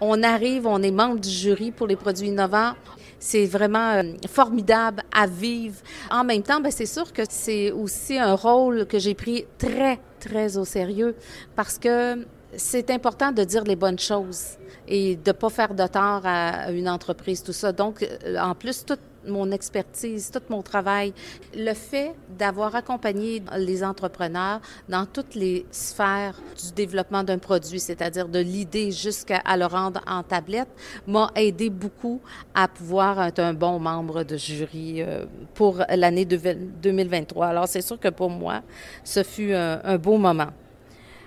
On 0.00 0.22
arrive, 0.22 0.66
on 0.66 0.82
est 0.82 0.90
membre 0.90 1.20
du 1.20 1.28
jury 1.28 1.70
pour 1.70 1.86
les 1.86 1.96
produits 1.96 2.28
innovants. 2.28 2.72
C'est 3.18 3.44
vraiment 3.44 3.92
euh, 3.92 4.02
formidable 4.28 5.02
à 5.12 5.26
vivre. 5.26 5.76
En 6.10 6.24
même 6.24 6.42
temps, 6.42 6.60
ben, 6.60 6.72
c'est 6.72 6.86
sûr 6.86 7.12
que 7.12 7.22
c'est 7.28 7.70
aussi 7.70 8.16
un 8.18 8.34
rôle 8.34 8.86
que 8.86 8.98
j'ai 8.98 9.14
pris 9.14 9.44
très, 9.58 10.00
très 10.18 10.56
au 10.56 10.64
sérieux 10.64 11.14
parce 11.54 11.78
que 11.78 12.24
c'est 12.56 12.90
important 12.90 13.32
de 13.32 13.44
dire 13.44 13.64
les 13.64 13.76
bonnes 13.76 13.98
choses 13.98 14.56
et 14.88 15.16
de 15.16 15.32
pas 15.32 15.50
faire 15.50 15.74
de 15.74 15.86
tort 15.86 16.22
à 16.24 16.70
une 16.72 16.88
entreprise, 16.88 17.42
tout 17.42 17.52
ça. 17.52 17.72
Donc, 17.72 18.02
euh, 18.02 18.38
en 18.38 18.54
plus, 18.54 18.84
toute 18.84 19.00
mon 19.26 19.50
expertise, 19.50 20.30
tout 20.30 20.40
mon 20.48 20.62
travail, 20.62 21.12
le 21.54 21.74
fait 21.74 22.14
d'avoir 22.38 22.74
accompagné 22.74 23.42
les 23.58 23.84
entrepreneurs 23.84 24.60
dans 24.88 25.04
toutes 25.04 25.34
les 25.34 25.66
sphères 25.70 26.40
du 26.56 26.72
développement 26.72 27.22
d'un 27.22 27.38
produit, 27.38 27.78
c'est-à-dire 27.78 28.28
de 28.28 28.38
l'idée 28.38 28.90
jusqu'à 28.90 29.42
le 29.56 29.66
rendre 29.66 30.00
en 30.06 30.22
tablette, 30.22 30.70
m'a 31.06 31.30
aidé 31.36 31.68
beaucoup 31.68 32.20
à 32.54 32.66
pouvoir 32.66 33.22
être 33.22 33.40
un 33.40 33.52
bon 33.52 33.78
membre 33.78 34.24
de 34.24 34.36
jury 34.36 35.02
euh, 35.02 35.26
pour 35.54 35.82
l'année 35.88 36.24
2023. 36.24 37.46
Alors, 37.46 37.68
c'est 37.68 37.82
sûr 37.82 38.00
que 38.00 38.08
pour 38.08 38.30
moi, 38.30 38.62
ce 39.04 39.22
fut 39.22 39.52
un 39.52 39.98
beau 39.98 40.16
moment. 40.16 40.48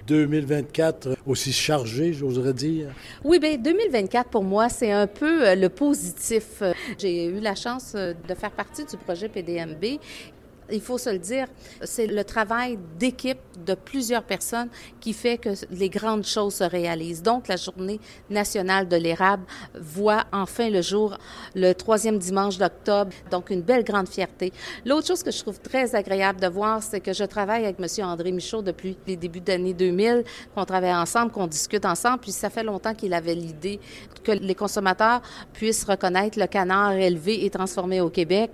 2024 0.08 1.18
aussi 1.26 1.52
chargé, 1.52 2.13
j'oserais 2.13 2.54
dire? 2.54 2.89
Oui, 3.24 3.39
bien, 3.39 3.58
2024, 3.58 4.30
pour 4.30 4.44
moi, 4.44 4.70
c'est 4.70 4.92
un 4.92 5.08
peu 5.08 5.48
euh, 5.48 5.56
le 5.56 5.70
positif. 5.70 6.63
J'ai 6.98 7.26
eu 7.26 7.39
la 7.39 7.56
chance 7.56 7.94
euh, 7.96 8.13
de 8.28 8.34
faire 8.34 8.52
partie 8.52 8.86
du 8.86 8.98
projet 8.98 9.30
PDMB 9.30 10.00
il 10.71 10.82
faut 10.82 10.97
se 10.97 11.10
le 11.10 11.19
dire, 11.19 11.47
c'est 11.84 12.08
le 12.08 12.23
travail 12.23 12.78
d'équipe 12.97 13.39
de 13.65 13.73
plusieurs 13.73 14.23
personnes 14.23 14.69
qui 14.99 15.13
fait 15.13 15.38
que 15.38 15.49
les 15.71 15.89
grandes 15.89 16.26
choses 16.26 16.56
se 16.56 16.63
réalisent. 16.63 17.21
Donc, 17.21 17.47
la 17.47 17.56
journée 17.56 17.99
nationale 18.30 18.88
de 18.88 18.95
l'érable 18.95 19.43
voit 19.80 20.26
enfin 20.32 20.69
le 20.69 20.82
jour 20.82 21.17
le 21.56 21.73
troisième 21.73 22.17
dimanche 22.17 22.58
d'octobre. 22.58 23.12
Donc, 23.32 23.49
une 23.49 23.62
belle 23.62 23.84
grande 23.84 24.08
fierté. 24.08 24.52
L'autre 24.86 25.08
chose 25.08 25.23
que 25.23 25.32
je 25.32 25.39
trouve 25.39 25.60
très 25.60 25.95
agréable 25.95 26.39
de 26.39 26.47
voir, 26.47 26.82
c'est 26.82 26.99
que 26.99 27.13
je 27.13 27.23
travaille 27.23 27.65
avec 27.65 27.78
M. 27.80 28.06
André 28.06 28.32
Michaud 28.32 28.62
depuis 28.62 28.97
les 29.08 29.15
débuts 29.15 29.41
d'année 29.41 29.73
2000, 29.73 30.23
qu'on 30.56 30.65
travaille 30.65 30.93
ensemble, 30.93 31.32
qu'on 31.32 31.47
discute 31.47 31.86
ensemble. 31.86 32.19
Puis, 32.19 32.32
ça 32.32 32.49
fait 32.49 32.63
longtemps 32.63 32.93
qu'il 32.93 33.13
avait 33.13 33.36
l'idée 33.36 33.80
que 34.23 34.32
les 34.32 34.56
consommateurs 34.56 35.21
puissent 35.54 35.84
reconnaître 35.84 36.39
le 36.39 36.47
canard 36.47 36.93
élevé 36.93 37.45
et 37.45 37.49
transformé 37.49 38.02
au 38.02 38.10
Québec. 38.10 38.52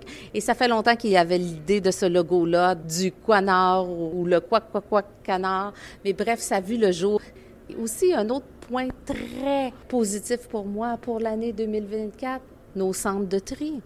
Logo-là 2.12 2.74
du 2.74 3.12
canard 3.12 3.88
ou 3.88 4.24
le 4.24 4.40
quoi 4.40 4.60
quoi 4.60 4.80
quoi 4.80 5.02
canard. 5.22 5.72
Mais 6.04 6.12
bref, 6.12 6.40
ça 6.40 6.56
a 6.56 6.60
vu 6.60 6.76
le 6.76 6.92
jour. 6.92 7.20
Aussi, 7.82 8.12
un 8.12 8.28
autre 8.30 8.46
point 8.68 8.88
très 9.06 9.72
positif 9.88 10.48
pour 10.48 10.64
moi 10.64 10.98
pour 11.00 11.20
l'année 11.20 11.52
2024, 11.52 12.42
nos 12.76 12.92
centres 12.92 13.28
de 13.28 13.38
tri. 13.38 13.80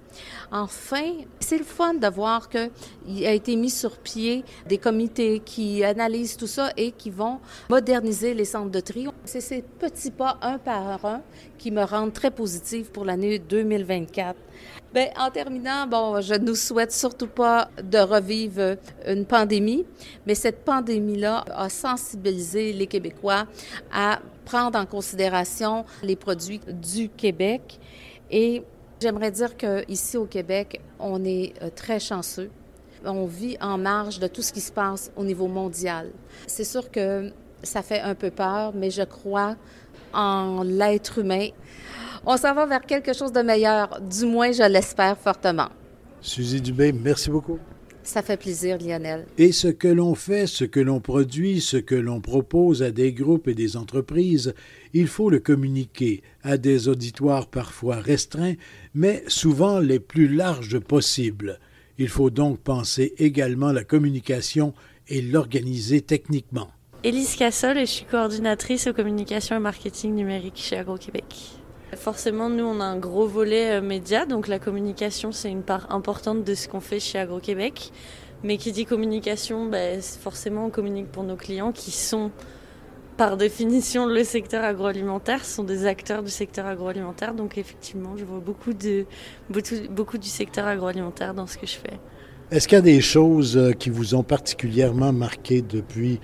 Enfin, 0.50 1.12
c'est 1.40 1.58
le 1.58 1.64
fun 1.64 1.94
de 1.94 2.08
voir 2.08 2.48
qu'il 2.48 3.26
a 3.26 3.32
été 3.32 3.56
mis 3.56 3.70
sur 3.70 3.98
pied 3.98 4.44
des 4.66 4.78
comités 4.78 5.40
qui 5.40 5.84
analysent 5.84 6.36
tout 6.36 6.46
ça 6.46 6.70
et 6.76 6.92
qui 6.92 7.10
vont 7.10 7.40
moderniser 7.68 8.34
les 8.34 8.44
centres 8.44 8.70
de 8.70 8.80
tri. 8.80 9.06
C'est 9.24 9.40
ces 9.40 9.62
petits 9.62 10.10
pas 10.10 10.38
un 10.42 10.58
par 10.58 11.04
un 11.04 11.22
qui 11.58 11.70
me 11.70 11.82
rendent 11.84 12.12
très 12.12 12.30
positive 12.30 12.90
pour 12.90 13.04
l'année 13.04 13.38
2024. 13.38 14.36
Bien, 14.94 15.08
en 15.18 15.28
terminant, 15.28 15.88
bon, 15.88 16.20
je 16.20 16.34
ne 16.34 16.44
nous 16.46 16.54
souhaite 16.54 16.92
surtout 16.92 17.26
pas 17.26 17.68
de 17.82 17.98
revivre 17.98 18.76
une 19.04 19.26
pandémie, 19.26 19.84
mais 20.24 20.36
cette 20.36 20.64
pandémie-là 20.64 21.44
a 21.52 21.68
sensibilisé 21.68 22.72
les 22.72 22.86
Québécois 22.86 23.46
à 23.92 24.20
prendre 24.44 24.78
en 24.78 24.86
considération 24.86 25.84
les 26.04 26.14
produits 26.14 26.60
du 26.68 27.08
Québec 27.08 27.80
et 28.30 28.62
J'aimerais 29.00 29.32
dire 29.32 29.56
qu'ici 29.56 30.16
au 30.16 30.24
Québec, 30.24 30.80
on 30.98 31.24
est 31.24 31.52
euh, 31.60 31.68
très 31.74 32.00
chanceux. 32.00 32.50
On 33.04 33.26
vit 33.26 33.58
en 33.60 33.76
marge 33.76 34.18
de 34.18 34.28
tout 34.28 34.40
ce 34.40 34.50
qui 34.50 34.62
se 34.62 34.72
passe 34.72 35.10
au 35.14 35.24
niveau 35.24 35.46
mondial. 35.46 36.10
C'est 36.46 36.64
sûr 36.64 36.90
que 36.90 37.30
ça 37.62 37.82
fait 37.82 38.00
un 38.00 38.14
peu 38.14 38.30
peur, 38.30 38.72
mais 38.74 38.90
je 38.90 39.02
crois 39.02 39.56
en 40.14 40.62
l'être 40.62 41.18
humain. 41.18 41.48
On 42.26 42.38
s'en 42.38 42.54
va 42.54 42.64
vers 42.64 42.80
quelque 42.80 43.12
chose 43.12 43.32
de 43.32 43.42
meilleur, 43.42 44.00
du 44.00 44.24
moins 44.24 44.50
je 44.50 44.62
l'espère 44.62 45.18
fortement. 45.18 45.68
Suzy 46.22 46.62
Dubé, 46.62 46.90
merci 46.92 47.28
beaucoup. 47.28 47.58
Ça 48.02 48.22
fait 48.22 48.36
plaisir, 48.36 48.78
Lionel. 48.78 49.26
Et 49.38 49.52
ce 49.52 49.68
que 49.68 49.88
l'on 49.88 50.14
fait, 50.14 50.46
ce 50.46 50.64
que 50.64 50.80
l'on 50.80 51.00
produit, 51.00 51.60
ce 51.60 51.78
que 51.78 51.94
l'on 51.94 52.20
propose 52.20 52.82
à 52.82 52.90
des 52.90 53.12
groupes 53.12 53.48
et 53.48 53.54
des 53.54 53.76
entreprises, 53.76 54.54
il 54.92 55.06
faut 55.06 55.28
le 55.28 55.38
communiquer 55.38 56.22
à 56.42 56.56
des 56.56 56.88
auditoires 56.88 57.46
parfois 57.46 57.96
restreints, 57.96 58.54
mais 58.94 59.22
souvent 59.26 59.78
les 59.78 60.00
plus 60.00 60.28
larges 60.28 60.78
possibles. 60.78 61.58
Il 61.98 62.08
faut 62.08 62.30
donc 62.30 62.58
penser 62.58 63.14
également 63.18 63.72
la 63.72 63.84
communication 63.84 64.74
et 65.08 65.22
l'organiser 65.22 66.00
techniquement. 66.00 66.68
Élise 67.02 67.36
Cassol 67.36 67.76
et 67.78 67.86
je 67.86 67.90
suis 67.90 68.06
coordinatrice 68.06 68.86
aux 68.86 68.94
communications 68.94 69.56
et 69.56 69.60
marketing 69.60 70.14
numérique 70.14 70.56
chez 70.56 70.76
AgroQuébec. 70.76 71.63
Forcément, 71.96 72.48
nous, 72.48 72.64
on 72.64 72.80
a 72.80 72.84
un 72.84 72.98
gros 72.98 73.26
volet 73.26 73.78
euh, 73.78 73.80
média, 73.80 74.26
donc 74.26 74.48
la 74.48 74.58
communication, 74.58 75.32
c'est 75.32 75.50
une 75.50 75.62
part 75.62 75.90
importante 75.92 76.44
de 76.44 76.54
ce 76.54 76.68
qu'on 76.68 76.80
fait 76.80 77.00
chez 77.00 77.18
AgroQuébec. 77.18 77.92
Mais 78.42 78.58
qui 78.58 78.72
dit 78.72 78.84
communication, 78.84 79.66
ben, 79.66 80.02
forcément, 80.02 80.66
on 80.66 80.70
communique 80.70 81.10
pour 81.10 81.22
nos 81.22 81.36
clients 81.36 81.72
qui 81.72 81.90
sont, 81.90 82.30
par 83.16 83.36
définition, 83.38 84.06
le 84.06 84.22
secteur 84.22 84.64
agroalimentaire, 84.64 85.44
sont 85.44 85.64
des 85.64 85.86
acteurs 85.86 86.22
du 86.22 86.30
secteur 86.30 86.66
agroalimentaire. 86.66 87.34
Donc, 87.34 87.56
effectivement, 87.56 88.16
je 88.16 88.24
vois 88.24 88.40
beaucoup, 88.40 88.74
du 88.74 89.06
secteur 90.28 90.66
agroalimentaire 90.66 91.32
dans 91.32 91.46
ce 91.46 91.56
que 91.56 91.66
je 91.66 91.76
fais. 91.76 91.98
Est-ce 92.50 92.68
qu'il 92.68 92.76
y 92.76 92.78
a 92.78 92.82
des 92.82 93.00
choses 93.00 93.56
euh, 93.56 93.72
qui 93.72 93.88
vous 93.88 94.14
ont 94.14 94.22
particulièrement 94.22 95.12
marqué 95.12 95.62
depuis, 95.62 96.20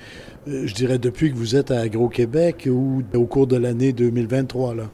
euh, 0.46 0.66
je 0.66 0.74
dirais, 0.74 0.98
depuis 0.98 1.33
que 1.33 1.37
vous 1.37 1.56
êtes 1.56 1.70
à 1.70 1.80
Agro-Québec 1.80 2.68
ou 2.70 3.02
au 3.14 3.24
cours 3.24 3.46
de 3.46 3.56
l'année 3.56 3.92
2023? 3.94 4.74
Là? 4.74 4.90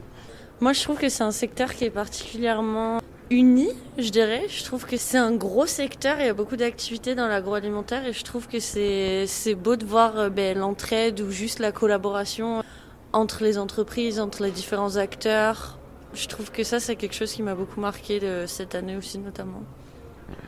Moi, 0.59 0.73
je 0.73 0.81
trouve 0.81 0.97
que 0.97 1.07
c'est 1.07 1.23
un 1.23 1.31
secteur 1.31 1.75
qui 1.75 1.83
est 1.83 1.91
particulièrement 1.91 2.99
uni, 3.29 3.69
je 3.99 4.09
dirais. 4.09 4.47
Je 4.49 4.63
trouve 4.63 4.85
que 4.87 4.97
c'est 4.97 5.19
un 5.19 5.35
gros 5.35 5.67
secteur, 5.67 6.19
il 6.19 6.25
y 6.25 6.29
a 6.29 6.33
beaucoup 6.33 6.55
d'activités 6.55 7.13
dans 7.13 7.27
l'agroalimentaire 7.27 8.07
et 8.07 8.13
je 8.13 8.23
trouve 8.23 8.47
que 8.47 8.59
c'est 8.59 9.55
beau 9.55 9.75
de 9.75 9.85
voir 9.85 10.17
euh, 10.17 10.29
ben, 10.29 10.57
l'entraide 10.57 11.21
ou 11.21 11.29
juste 11.29 11.59
la 11.59 11.71
collaboration 11.71 12.63
entre 13.13 13.43
les 13.43 13.59
entreprises, 13.59 14.19
entre 14.19 14.41
les 14.41 14.51
différents 14.51 14.95
acteurs. 14.95 15.77
Je 16.15 16.27
trouve 16.27 16.51
que 16.51 16.63
ça, 16.63 16.79
c'est 16.79 16.95
quelque 16.95 17.15
chose 17.15 17.31
qui 17.31 17.43
m'a 17.43 17.53
beaucoup 17.53 17.79
marqué 17.79 18.19
de 18.19 18.45
cette 18.47 18.73
année 18.73 18.97
aussi 18.97 19.19
notamment. 19.19 19.61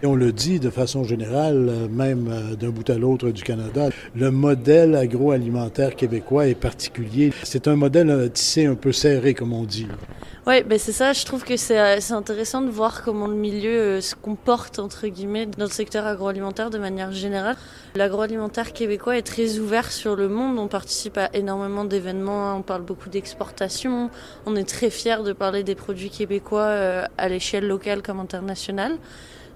Et 0.02 0.06
on 0.06 0.16
le 0.16 0.32
dit 0.32 0.62
de 0.62 0.70
façon 0.70 1.04
générale, 1.04 1.68
euh, 1.68 1.88
même 1.90 2.30
euh, 2.32 2.56
d'un 2.56 2.70
bout 2.70 2.90
à 2.90 2.98
l'autre 2.98 3.32
du 3.32 3.44
Canada, 3.44 3.90
le 4.16 4.32
modèle 4.32 4.96
agroalimentaire 4.96 5.94
québécois 5.98 6.48
est 6.48 6.56
particulier. 6.56 7.34
C'est 7.44 7.68
un 7.68 7.76
modèle 7.76 8.10
euh, 8.10 8.30
tissé 8.30 8.66
un 8.66 8.76
peu 8.76 8.94
serré, 8.94 9.34
comme 9.34 9.52
on 9.52 9.66
dit. 9.66 9.88
Oui, 10.48 10.64
ben 10.64 10.80
c'est 10.80 10.94
ça. 10.94 11.12
Je 11.12 11.26
trouve 11.26 11.44
que 11.44 11.58
c'est 11.58 11.78
intéressant 12.12 12.62
de 12.62 12.70
voir 12.70 13.04
comment 13.04 13.28
le 13.28 13.36
milieu 13.36 14.00
se 14.00 14.16
comporte, 14.16 14.80
entre 14.80 15.06
guillemets, 15.08 15.48
dans 15.48 15.66
le 15.66 15.70
secteur 15.70 16.06
agroalimentaire 16.08 16.70
de 16.70 16.78
manière 16.78 17.12
générale. 17.12 17.58
L'agroalimentaire 17.96 18.72
québécois 18.72 19.18
est 19.18 19.24
très 19.24 19.60
ouvert 19.60 19.92
sur 19.92 20.16
le 20.16 20.30
monde. 20.30 20.58
On 20.60 20.70
participe 20.70 21.18
à 21.18 21.30
énormément 21.34 21.84
d'événements. 21.84 22.56
On 22.56 22.62
parle 22.62 22.84
beaucoup 22.84 23.10
d'exportation. 23.10 24.10
On 24.46 24.56
est 24.56 24.68
très 24.68 24.90
fiers 24.90 25.24
de 25.26 25.34
parler 25.34 25.64
des 25.64 25.76
produits 25.76 26.10
québécois 26.10 27.04
à 27.18 27.30
l'échelle 27.30 27.68
locale 27.68 28.02
comme 28.02 28.22
internationale. 28.22 28.94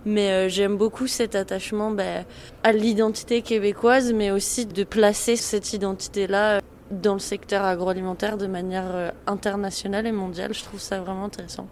Mais 0.06 0.30
euh, 0.30 0.50
j'aime 0.50 0.78
beaucoup 0.78 1.08
cet 1.08 1.36
attachement 1.36 1.92
bah, 1.92 2.24
à 2.64 2.72
l'identité 2.72 3.42
québécoise, 3.42 4.14
mais 4.14 4.32
aussi 4.32 4.66
de 4.66 4.84
placer 4.84 5.36
cette 5.36 5.74
identité-là 5.74 6.58
euh, 6.58 6.60
dans 6.92 7.14
le 7.14 7.20
secteur 7.20 7.64
agroalimentaire 7.64 8.38
de 8.38 8.48
manière 8.48 8.94
euh, 8.94 9.12
internationale 9.28 10.06
et 10.06 10.12
mondiale. 10.12 10.54
Je 10.54 10.64
trouve 10.64 10.80
ça 10.82 11.00
vraiment 11.00 11.26
intéressant. 11.26 11.68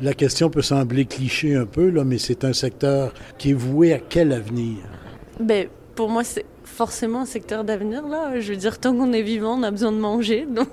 La 0.00 0.14
question 0.14 0.48
peut 0.48 0.62
sembler 0.62 1.06
cliché 1.06 1.56
un 1.56 1.66
peu, 1.66 1.90
là, 1.90 2.04
mais 2.04 2.18
c'est 2.18 2.44
un 2.44 2.52
secteur 2.52 3.12
qui 3.36 3.50
est 3.50 3.54
voué 3.54 3.92
à 3.92 3.98
quel 3.98 4.32
avenir? 4.32 4.76
Ben, 5.40 5.66
pour 5.96 6.08
moi, 6.08 6.22
c'est 6.22 6.44
forcément 6.64 7.22
un 7.22 7.26
secteur 7.26 7.64
d'avenir 7.64 8.06
là. 8.06 8.38
Je 8.38 8.52
veux 8.52 8.56
dire, 8.56 8.78
tant 8.78 8.94
qu'on 8.94 9.12
est 9.12 9.22
vivant, 9.22 9.58
on 9.58 9.64
a 9.64 9.72
besoin 9.72 9.90
de 9.90 9.98
manger. 9.98 10.46
Donc, 10.50 10.68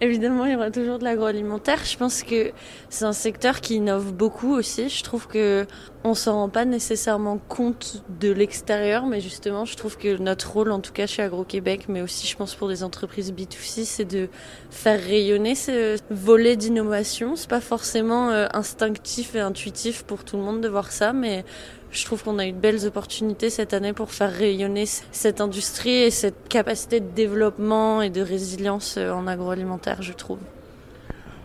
évidemment, 0.00 0.46
il 0.46 0.52
y 0.52 0.56
aura 0.56 0.70
toujours 0.70 0.98
de 0.98 1.04
l'agroalimentaire. 1.04 1.84
Je 1.84 1.98
pense 1.98 2.22
que 2.22 2.52
c'est 2.88 3.04
un 3.04 3.12
secteur 3.12 3.60
qui 3.60 3.74
innove 3.74 4.14
beaucoup 4.14 4.54
aussi. 4.54 4.88
Je 4.88 5.02
trouve 5.02 5.26
que 5.26 5.66
on 6.04 6.14
s'en 6.14 6.34
rend 6.34 6.48
pas 6.48 6.64
nécessairement 6.64 7.38
compte 7.48 8.02
de 8.20 8.32
l'extérieur, 8.32 9.06
mais 9.06 9.20
justement, 9.20 9.64
je 9.64 9.76
trouve 9.76 9.96
que 9.96 10.16
notre 10.16 10.52
rôle, 10.52 10.72
en 10.72 10.80
tout 10.80 10.92
cas 10.92 11.06
chez 11.06 11.22
Agro-Québec, 11.22 11.84
mais 11.88 12.02
aussi, 12.02 12.26
je 12.26 12.36
pense, 12.36 12.54
pour 12.54 12.68
les 12.68 12.82
entreprises 12.82 13.32
B2C, 13.32 13.84
c'est 13.84 14.04
de 14.04 14.28
faire 14.70 15.00
rayonner 15.00 15.54
ce 15.54 15.98
volet 16.10 16.56
d'innovation. 16.56 17.36
C'est 17.36 17.48
pas 17.48 17.60
forcément 17.60 18.30
euh, 18.30 18.46
instinctif 18.52 19.34
et 19.34 19.40
intuitif 19.40 20.02
pour 20.02 20.24
tout 20.24 20.36
le 20.36 20.42
monde 20.42 20.60
de 20.60 20.68
voir 20.68 20.90
ça, 20.90 21.12
mais 21.12 21.44
je 21.92 22.04
trouve 22.04 22.24
qu'on 22.24 22.38
a 22.38 22.46
eu 22.46 22.52
de 22.52 22.58
belles 22.58 22.86
opportunités 22.86 23.50
cette 23.50 23.74
année 23.74 23.92
pour 23.92 24.10
faire 24.10 24.32
rayonner 24.32 24.86
cette 24.86 25.40
industrie 25.40 25.90
et 25.90 26.10
cette 26.10 26.48
capacité 26.48 27.00
de 27.00 27.10
développement 27.10 28.02
et 28.02 28.10
de 28.10 28.22
résilience 28.22 28.96
euh, 28.98 29.12
en 29.12 29.26
agroalimentaire, 29.26 30.02
je 30.02 30.12
trouve. 30.12 30.38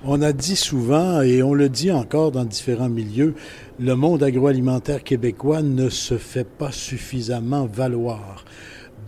On 0.06 0.22
a 0.22 0.32
dit 0.32 0.56
souvent, 0.56 1.22
et 1.22 1.42
on 1.42 1.56
le 1.56 1.70
dit 1.70 1.92
encore 1.92 2.32
dans 2.32 2.46
différents 2.46 2.88
milieux, 2.88 3.34
le 3.80 3.96
monde 3.96 4.22
agroalimentaire 4.22 5.04
québécois 5.04 5.64
ne 5.64 5.90
se 5.90 6.20
fait 6.20 6.48
pas 6.48 6.72
suffisamment 6.72 7.66
valoir. 7.66 8.46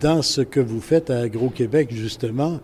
Dans 0.00 0.20
ce 0.20 0.40
que 0.40 0.58
vous 0.58 0.80
faites 0.80 1.10
à 1.10 1.20
Agro-Québec, 1.20 1.90
justement, 1.92 2.58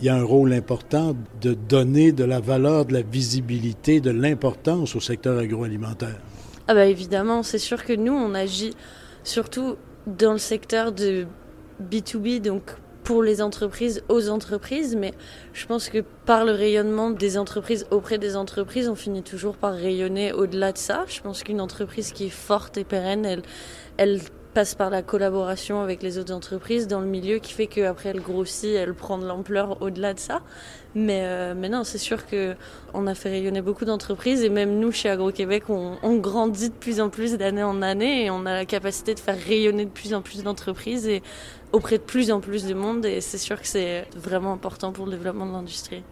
il 0.00 0.06
y 0.06 0.08
a 0.10 0.16
un 0.16 0.22
rôle 0.22 0.52
important 0.52 1.16
de 1.40 1.54
donner 1.54 2.12
de 2.12 2.24
la 2.24 2.40
valeur, 2.40 2.84
de 2.84 2.92
la 2.92 3.02
visibilité, 3.02 4.00
de 4.00 4.10
l'importance 4.10 4.94
au 4.94 5.00
secteur 5.00 5.38
agroalimentaire. 5.38 6.20
Ah 6.68 6.74
bah 6.74 6.84
évidemment, 6.84 7.42
c'est 7.42 7.58
sûr 7.58 7.84
que 7.86 7.94
nous, 7.94 8.12
on 8.12 8.34
agit 8.34 8.74
surtout 9.24 9.76
dans 10.06 10.32
le 10.32 10.38
secteur 10.38 10.92
de 10.92 11.26
B2B, 11.90 12.42
donc 12.42 12.62
pour 13.04 13.22
les 13.22 13.42
entreprises, 13.42 14.02
aux 14.08 14.28
entreprises, 14.28 14.96
mais 14.96 15.12
je 15.52 15.66
pense 15.66 15.88
que 15.88 16.04
par 16.24 16.44
le 16.44 16.52
rayonnement 16.52 17.10
des 17.10 17.36
entreprises 17.36 17.86
auprès 17.90 18.18
des 18.18 18.36
entreprises, 18.36 18.88
on 18.88 18.94
finit 18.94 19.22
toujours 19.22 19.56
par 19.56 19.74
rayonner 19.74 20.32
au-delà 20.32 20.72
de 20.72 20.78
ça. 20.78 21.04
Je 21.08 21.20
pense 21.20 21.42
qu'une 21.42 21.60
entreprise 21.60 22.12
qui 22.12 22.26
est 22.26 22.30
forte 22.30 22.78
et 22.78 22.84
pérenne, 22.84 23.24
elle, 23.24 23.42
elle 23.96 24.20
passe 24.52 24.74
par 24.74 24.90
la 24.90 25.02
collaboration 25.02 25.80
avec 25.80 26.02
les 26.02 26.18
autres 26.18 26.32
entreprises 26.32 26.86
dans 26.86 27.00
le 27.00 27.06
milieu 27.06 27.38
qui 27.38 27.52
fait 27.52 27.66
qu'après 27.66 28.10
elle 28.10 28.20
grossit, 28.20 28.74
elle 28.74 28.94
prend 28.94 29.18
de 29.18 29.26
l'ampleur 29.26 29.80
au-delà 29.80 30.14
de 30.14 30.20
ça. 30.20 30.42
Mais, 30.94 31.22
euh, 31.24 31.54
mais 31.56 31.70
non, 31.70 31.84
c'est 31.84 31.98
sûr 31.98 32.26
que 32.26 32.54
on 32.92 33.06
a 33.06 33.14
fait 33.14 33.30
rayonner 33.30 33.62
beaucoup 33.62 33.86
d'entreprises 33.86 34.42
et 34.44 34.50
même 34.50 34.78
nous 34.78 34.92
chez 34.92 35.08
Agro-Québec, 35.08 35.64
on, 35.70 35.96
on, 36.02 36.16
grandit 36.16 36.68
de 36.68 36.74
plus 36.74 37.00
en 37.00 37.08
plus 37.08 37.36
d'année 37.38 37.62
en 37.62 37.80
année 37.80 38.26
et 38.26 38.30
on 38.30 38.44
a 38.44 38.52
la 38.52 38.66
capacité 38.66 39.14
de 39.14 39.20
faire 39.20 39.38
rayonner 39.38 39.86
de 39.86 39.90
plus 39.90 40.12
en 40.12 40.20
plus 40.20 40.42
d'entreprises 40.42 41.08
et 41.08 41.22
auprès 41.72 41.96
de 41.96 42.02
plus 42.02 42.30
en 42.30 42.40
plus 42.40 42.66
de 42.66 42.74
monde 42.74 43.06
et 43.06 43.22
c'est 43.22 43.38
sûr 43.38 43.60
que 43.60 43.66
c'est 43.66 44.06
vraiment 44.14 44.52
important 44.52 44.92
pour 44.92 45.06
le 45.06 45.12
développement 45.12 45.46
de 45.46 45.52
l'industrie. 45.52 46.02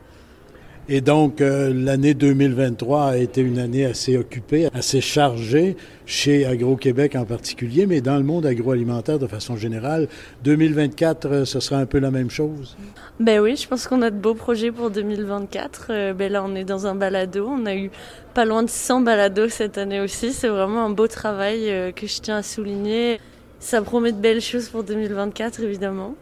Et 0.89 1.01
donc, 1.01 1.41
euh, 1.41 1.73
l'année 1.73 2.15
2023 2.15 3.11
a 3.11 3.17
été 3.17 3.43
une 3.43 3.59
année 3.59 3.85
assez 3.85 4.17
occupée, 4.17 4.69
assez 4.75 5.01
chargée 5.01 5.77
chez 6.05 6.45
Agro-Québec 6.45 7.15
en 7.15 7.25
particulier, 7.25 7.87
mais 7.87 8.01
dans 8.01 8.17
le 8.17 8.25
monde 8.25 8.45
agroalimentaire 8.45 9.19
de 9.19 9.29
façon 9.29 9.57
générale. 9.57 10.09
2024, 10.43 11.27
euh, 11.27 11.45
ce 11.45 11.61
sera 11.61 11.77
un 11.77 11.87
peu 11.87 11.99
la 12.01 12.11
même 12.11 12.31
chose? 12.31 12.77
Ben 13.21 13.41
oui, 13.41 13.55
je 13.55 13.69
pense 13.69 13.87
qu'on 13.87 14.03
a 14.03 14.11
de 14.11 14.17
beaux 14.17 14.35
projets 14.35 14.73
pour 14.73 14.91
2024. 14.91 15.87
Euh, 15.91 16.13
ben 16.13 16.33
là, 16.33 16.43
on 16.45 16.57
est 16.57 16.65
dans 16.65 16.87
un 16.87 16.97
balado. 16.97 17.47
On 17.49 17.67
a 17.67 17.77
eu 17.77 17.91
pas 18.35 18.45
loin 18.45 18.63
de 18.65 18.71
100 18.71 19.03
balados 19.03 19.49
cette 19.49 19.79
année 19.79 20.01
aussi. 20.01 20.33
C'est 20.33 20.49
vraiment 20.49 20.85
un 20.87 20.91
beau 20.91 21.07
travail 21.07 21.93
que 21.95 22.07
je 22.07 22.21
tiens 22.21 22.39
à 22.39 22.43
souligner. 22.43 23.21
Ça 23.61 23.81
promet 23.83 24.11
de 24.11 24.19
belles 24.19 24.41
choses 24.41 24.69
pour 24.69 24.83
2024, 24.83 25.63
évidemment. 25.63 26.15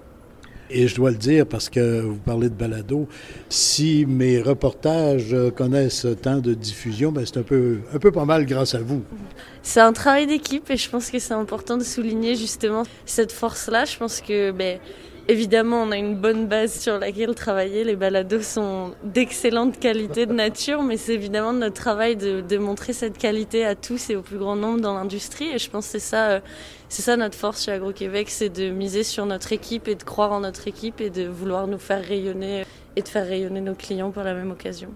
Et 0.70 0.86
je 0.86 0.94
dois 0.94 1.10
le 1.10 1.16
dire 1.16 1.46
parce 1.46 1.68
que 1.68 2.00
vous 2.00 2.16
parlez 2.16 2.48
de 2.48 2.54
balado, 2.54 3.08
si 3.48 4.04
mes 4.06 4.42
reportages 4.42 5.34
connaissent 5.56 6.06
tant 6.20 6.38
de 6.38 6.52
diffusion, 6.54 7.10
ben 7.10 7.24
c'est 7.24 7.38
un 7.38 7.42
peu, 7.42 7.78
un 7.94 7.98
peu 7.98 8.12
pas 8.12 8.24
mal 8.24 8.44
grâce 8.44 8.74
à 8.74 8.80
vous. 8.80 9.02
C'est 9.62 9.80
un 9.80 9.92
travail 9.92 10.26
d'équipe 10.26 10.70
et 10.70 10.76
je 10.76 10.88
pense 10.90 11.10
que 11.10 11.18
c'est 11.18 11.34
important 11.34 11.76
de 11.76 11.84
souligner 11.84 12.34
justement 12.34 12.82
cette 13.06 13.32
force-là. 13.32 13.86
Je 13.86 13.96
pense 13.96 14.20
que 14.20 14.50
ben, 14.50 14.78
Évidemment, 15.30 15.82
on 15.82 15.90
a 15.90 15.98
une 15.98 16.16
bonne 16.16 16.46
base 16.46 16.80
sur 16.80 16.98
laquelle 16.98 17.34
travailler. 17.34 17.84
Les 17.84 17.96
balados 17.96 18.40
sont 18.40 18.94
d'excellente 19.04 19.78
qualité 19.78 20.24
de 20.24 20.32
nature, 20.32 20.82
mais 20.82 20.96
c'est 20.96 21.12
évidemment 21.12 21.52
notre 21.52 21.74
travail 21.74 22.16
de, 22.16 22.56
montrer 22.56 22.94
cette 22.94 23.18
qualité 23.18 23.66
à 23.66 23.74
tous 23.74 24.08
et 24.08 24.16
au 24.16 24.22
plus 24.22 24.38
grand 24.38 24.56
nombre 24.56 24.80
dans 24.80 24.94
l'industrie. 24.94 25.50
Et 25.50 25.58
je 25.58 25.68
pense 25.68 25.84
que 25.84 25.92
c'est 25.92 25.98
ça, 25.98 26.30
euh, 26.30 26.40
c'est 26.88 27.02
ça 27.02 27.18
notre 27.18 27.36
force 27.36 27.62
chez 27.66 27.72
Agro-Québec, 27.72 28.30
c'est 28.30 28.48
de 28.48 28.70
miser 28.70 29.02
sur 29.02 29.26
notre 29.26 29.52
équipe 29.52 29.86
et 29.86 29.96
de 29.96 30.02
croire 30.02 30.32
en 30.32 30.40
notre 30.40 30.66
équipe 30.66 30.98
et 31.02 31.10
de 31.10 31.28
vouloir 31.28 31.66
nous 31.66 31.78
faire 31.78 32.02
rayonner 32.02 32.64
et 32.96 33.02
de 33.02 33.08
faire 33.08 33.26
rayonner 33.26 33.60
nos 33.60 33.74
clients 33.74 34.10
pour 34.10 34.22
la 34.22 34.32
même 34.32 34.50
occasion. 34.50 34.88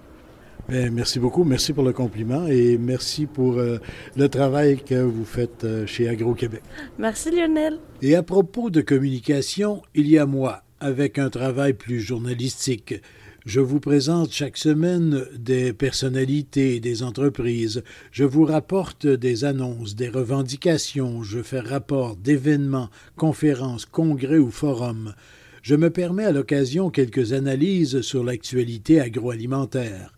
Bien, 0.68 0.90
merci 0.90 1.18
beaucoup. 1.18 1.44
Merci 1.44 1.72
pour 1.72 1.85
le 1.85 1.92
compliment 1.92 2.46
et 2.46 2.79
merci 2.79 3.27
pour 3.27 3.59
euh, 3.59 3.79
le 4.16 4.29
travail 4.29 4.79
que 4.79 5.03
vous 5.03 5.25
faites 5.25 5.64
euh, 5.64 5.87
chez 5.87 6.09
Agro-Québec. 6.09 6.62
Merci 6.98 7.31
Lionel. 7.31 7.79
Et 8.01 8.14
à 8.14 8.22
propos 8.22 8.70
de 8.70 8.81
communication, 8.81 9.83
il 9.94 10.09
y 10.09 10.18
a 10.18 10.27
moi, 10.27 10.62
avec 10.81 11.18
un 11.18 11.31
travail 11.31 11.72
plus 11.72 12.01
journalistique. 12.01 12.94
Je 13.44 13.59
vous 13.59 13.81
présente 13.81 14.31
chaque 14.31 14.57
semaine 14.57 15.25
des 15.37 15.72
personnalités, 15.72 16.79
des 16.79 17.03
entreprises. 17.03 17.83
Je 18.12 18.22
vous 18.22 18.44
rapporte 18.44 19.05
des 19.05 19.44
annonces, 19.44 19.96
des 19.96 20.09
revendications. 20.09 21.25
Je 21.25 21.42
fais 21.42 21.59
rapport 21.59 22.14
d'événements, 22.14 22.88
conférences, 23.16 23.85
congrès 23.85 24.38
ou 24.38 24.53
forums. 24.53 25.14
Je 25.62 25.75
me 25.75 25.90
permets 25.90 26.25
à 26.25 26.33
l'occasion 26.33 26.90
quelques 26.90 27.33
analyses 27.33 28.01
sur 28.03 28.22
l'actualité 28.22 29.01
agroalimentaire. 29.01 30.12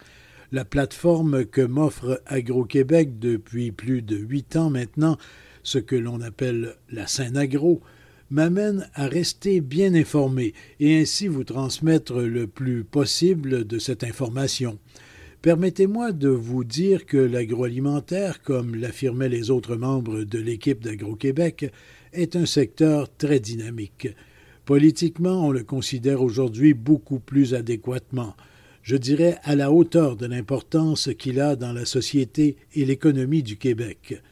La 0.54 0.64
plateforme 0.64 1.46
que 1.46 1.62
m'offre 1.62 2.22
Agro-Québec 2.26 3.18
depuis 3.18 3.72
plus 3.72 4.02
de 4.02 4.14
huit 4.14 4.54
ans 4.54 4.70
maintenant, 4.70 5.18
ce 5.64 5.78
que 5.78 5.96
l'on 5.96 6.20
appelle 6.20 6.76
la 6.92 7.08
scène 7.08 7.36
agro, 7.36 7.80
m'amène 8.30 8.88
à 8.94 9.08
rester 9.08 9.60
bien 9.60 9.94
informé 9.94 10.54
et 10.78 11.00
ainsi 11.00 11.26
vous 11.26 11.42
transmettre 11.42 12.20
le 12.20 12.46
plus 12.46 12.84
possible 12.84 13.64
de 13.66 13.80
cette 13.80 14.04
information. 14.04 14.78
Permettez-moi 15.42 16.12
de 16.12 16.28
vous 16.28 16.62
dire 16.62 17.04
que 17.04 17.16
l'agroalimentaire, 17.16 18.40
comme 18.40 18.76
l'affirmaient 18.76 19.28
les 19.28 19.50
autres 19.50 19.74
membres 19.74 20.22
de 20.22 20.38
l'équipe 20.38 20.84
d'Agro-Québec, 20.84 21.72
est 22.12 22.36
un 22.36 22.46
secteur 22.46 23.12
très 23.16 23.40
dynamique. 23.40 24.06
Politiquement, 24.66 25.48
on 25.48 25.50
le 25.50 25.64
considère 25.64 26.22
aujourd'hui 26.22 26.74
beaucoup 26.74 27.18
plus 27.18 27.54
adéquatement, 27.54 28.36
je 28.84 28.96
dirais 28.96 29.38
à 29.44 29.56
la 29.56 29.72
hauteur 29.72 30.14
de 30.14 30.26
l'importance 30.26 31.08
qu'il 31.18 31.40
a 31.40 31.56
dans 31.56 31.72
la 31.72 31.86
société 31.86 32.56
et 32.74 32.84
l'économie 32.84 33.42
du 33.42 33.56
Québec. 33.56 34.22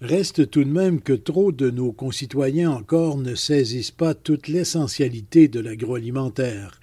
Reste 0.00 0.50
tout 0.50 0.64
de 0.64 0.70
même 0.70 1.02
que 1.02 1.12
trop 1.12 1.52
de 1.52 1.70
nos 1.70 1.92
concitoyens 1.92 2.70
encore 2.70 3.18
ne 3.18 3.34
saisissent 3.34 3.90
pas 3.90 4.14
toute 4.14 4.48
l'essentialité 4.48 5.46
de 5.48 5.60
l'agroalimentaire. 5.60 6.80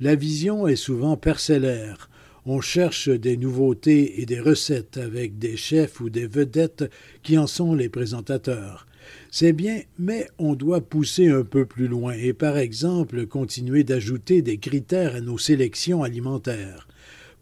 La 0.00 0.16
vision 0.16 0.66
est 0.66 0.74
souvent 0.74 1.16
parcellaire. 1.16 2.10
On 2.44 2.60
cherche 2.60 3.08
des 3.08 3.36
nouveautés 3.36 4.20
et 4.20 4.26
des 4.26 4.40
recettes 4.40 4.96
avec 4.96 5.38
des 5.38 5.56
chefs 5.56 6.00
ou 6.00 6.10
des 6.10 6.26
vedettes 6.26 6.90
qui 7.22 7.38
en 7.38 7.46
sont 7.46 7.74
les 7.74 7.88
présentateurs. 7.88 8.86
C'est 9.30 9.52
bien, 9.52 9.80
mais 9.98 10.28
on 10.38 10.54
doit 10.54 10.80
pousser 10.80 11.28
un 11.28 11.44
peu 11.44 11.66
plus 11.66 11.88
loin 11.88 12.12
et 12.12 12.32
par 12.32 12.56
exemple 12.56 13.26
continuer 13.26 13.84
d'ajouter 13.84 14.42
des 14.42 14.58
critères 14.58 15.16
à 15.16 15.20
nos 15.20 15.38
sélections 15.38 16.02
alimentaires. 16.02 16.86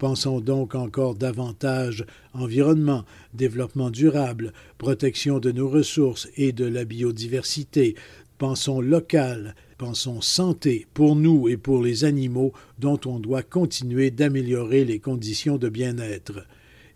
Pensons 0.03 0.41
donc 0.41 0.75
encore 0.75 1.15
davantage 1.15 2.05
environnement, 2.33 3.05
développement 3.35 3.91
durable, 3.91 4.53
protection 4.77 5.39
de 5.39 5.53
nos 5.53 5.69
ressources 5.69 6.29
et 6.37 6.51
de 6.51 6.65
la 6.65 6.85
biodiversité. 6.85 7.95
Pensons 8.37 8.81
local, 8.81 9.55
pensons 9.79 10.21
santé 10.21 10.89
pour 10.93 11.15
nous 11.15 11.49
et 11.49 11.57
pour 11.57 11.83
les 11.83 12.05
animaux 12.05 12.53
dont 12.81 12.99
on 13.07 13.21
doit 13.21 13.45
continuer 13.45 14.11
d'améliorer 14.11 14.85
les 14.85 14.99
conditions 14.99 15.57
de 15.57 15.69
bien-être. 15.69 16.49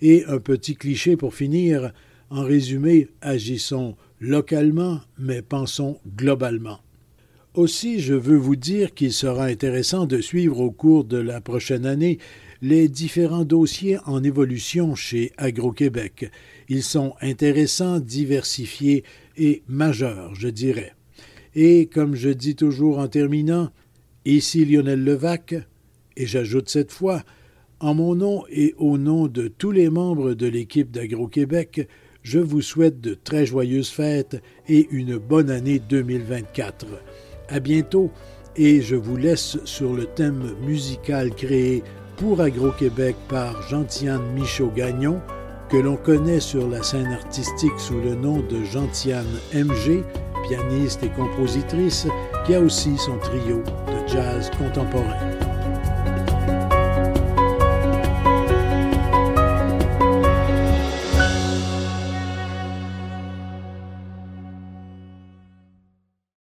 Et 0.03 0.25
un 0.25 0.41
petit 0.41 0.75
cliché 0.75 1.17
pour 1.17 1.33
finir, 1.33 1.93
en 2.31 2.43
résumé, 2.43 3.07
agissons 3.21 3.95
localement, 4.21 5.01
mais 5.19 5.43
pensons 5.43 5.99
globalement. 6.17 6.81
Aussi, 7.55 8.01
je 8.01 8.15
veux 8.15 8.37
vous 8.37 8.57
dire 8.57 8.93
qu'il 8.93 9.13
sera 9.13 9.45
intéressant 9.47 10.05
de 10.05 10.21
suivre 10.21 10.61
au 10.61 10.71
cours 10.71 11.05
de 11.05 11.17
la 11.17 11.41
prochaine 11.41 11.87
année 11.87 12.19
les 12.61 12.89
différents 12.89 13.45
dossiers 13.45 13.99
en 14.05 14.23
évolution 14.23 14.95
chez 14.95 15.33
Agro-Québec. 15.39 16.31
Ils 16.69 16.83
sont 16.83 17.15
intéressants, 17.23 18.01
diversifiés 18.01 19.05
et 19.39 19.63
majeurs, 19.69 20.35
je 20.35 20.49
dirais. 20.49 20.93
Et 21.55 21.87
comme 21.87 22.15
je 22.15 22.29
dis 22.29 22.57
toujours 22.57 22.99
en 22.99 23.09
terminant, 23.09 23.71
ici 24.27 24.67
Lionel 24.67 25.03
Levac, 25.03 25.55
et 26.19 26.27
j'ajoute 26.27 26.69
cette 26.69 26.93
fois, 26.93 27.23
en 27.81 27.95
mon 27.95 28.15
nom 28.15 28.45
et 28.51 28.75
au 28.79 28.99
nom 28.99 29.29
de 29.29 29.49
tous 29.49 29.71
les 29.71 29.89
membres 29.89 30.35
de 30.35 30.47
l'équipe 30.47 30.91
d'Agro-Québec, 30.91 31.89
je 32.27 32.41
vous 32.41 32.61
souhaite 32.61 33.01
de 33.01 33.15
très 33.15 33.47
joyeuses 33.47 33.91
fêtes 33.91 34.43
et 34.69 34.89
une 34.91 35.17
bonne 35.17 35.49
année 35.49 35.79
2024. 35.79 36.87
À 37.49 37.61
bientôt 37.61 38.11
et 38.57 38.83
je 38.83 38.97
vous 38.97 39.17
laisse 39.17 39.59
sur 39.65 39.93
le 39.93 40.07
thème 40.07 40.57
musical 40.67 41.33
créé 41.33 41.85
pour 42.17 42.41
Agro-Québec 42.41 43.15
par 43.29 43.63
Gentiane 43.69 44.35
Michaud-Gagnon, 44.35 45.21
que 45.69 45.77
l'on 45.77 45.97
connaît 45.97 46.41
sur 46.41 46.69
la 46.69 46.83
scène 46.83 47.13
artistique 47.13 47.79
sous 47.79 48.01
le 48.01 48.17
nom 48.17 48.41
de 48.41 48.65
Gentiane 48.65 49.25
MG, 49.55 50.03
pianiste 50.49 51.05
et 51.05 51.11
compositrice, 51.11 52.09
qui 52.45 52.57
a 52.57 52.61
aussi 52.61 52.97
son 52.97 53.19
trio 53.19 53.59
de 53.59 54.09
jazz 54.09 54.51
contemporain. 54.59 55.36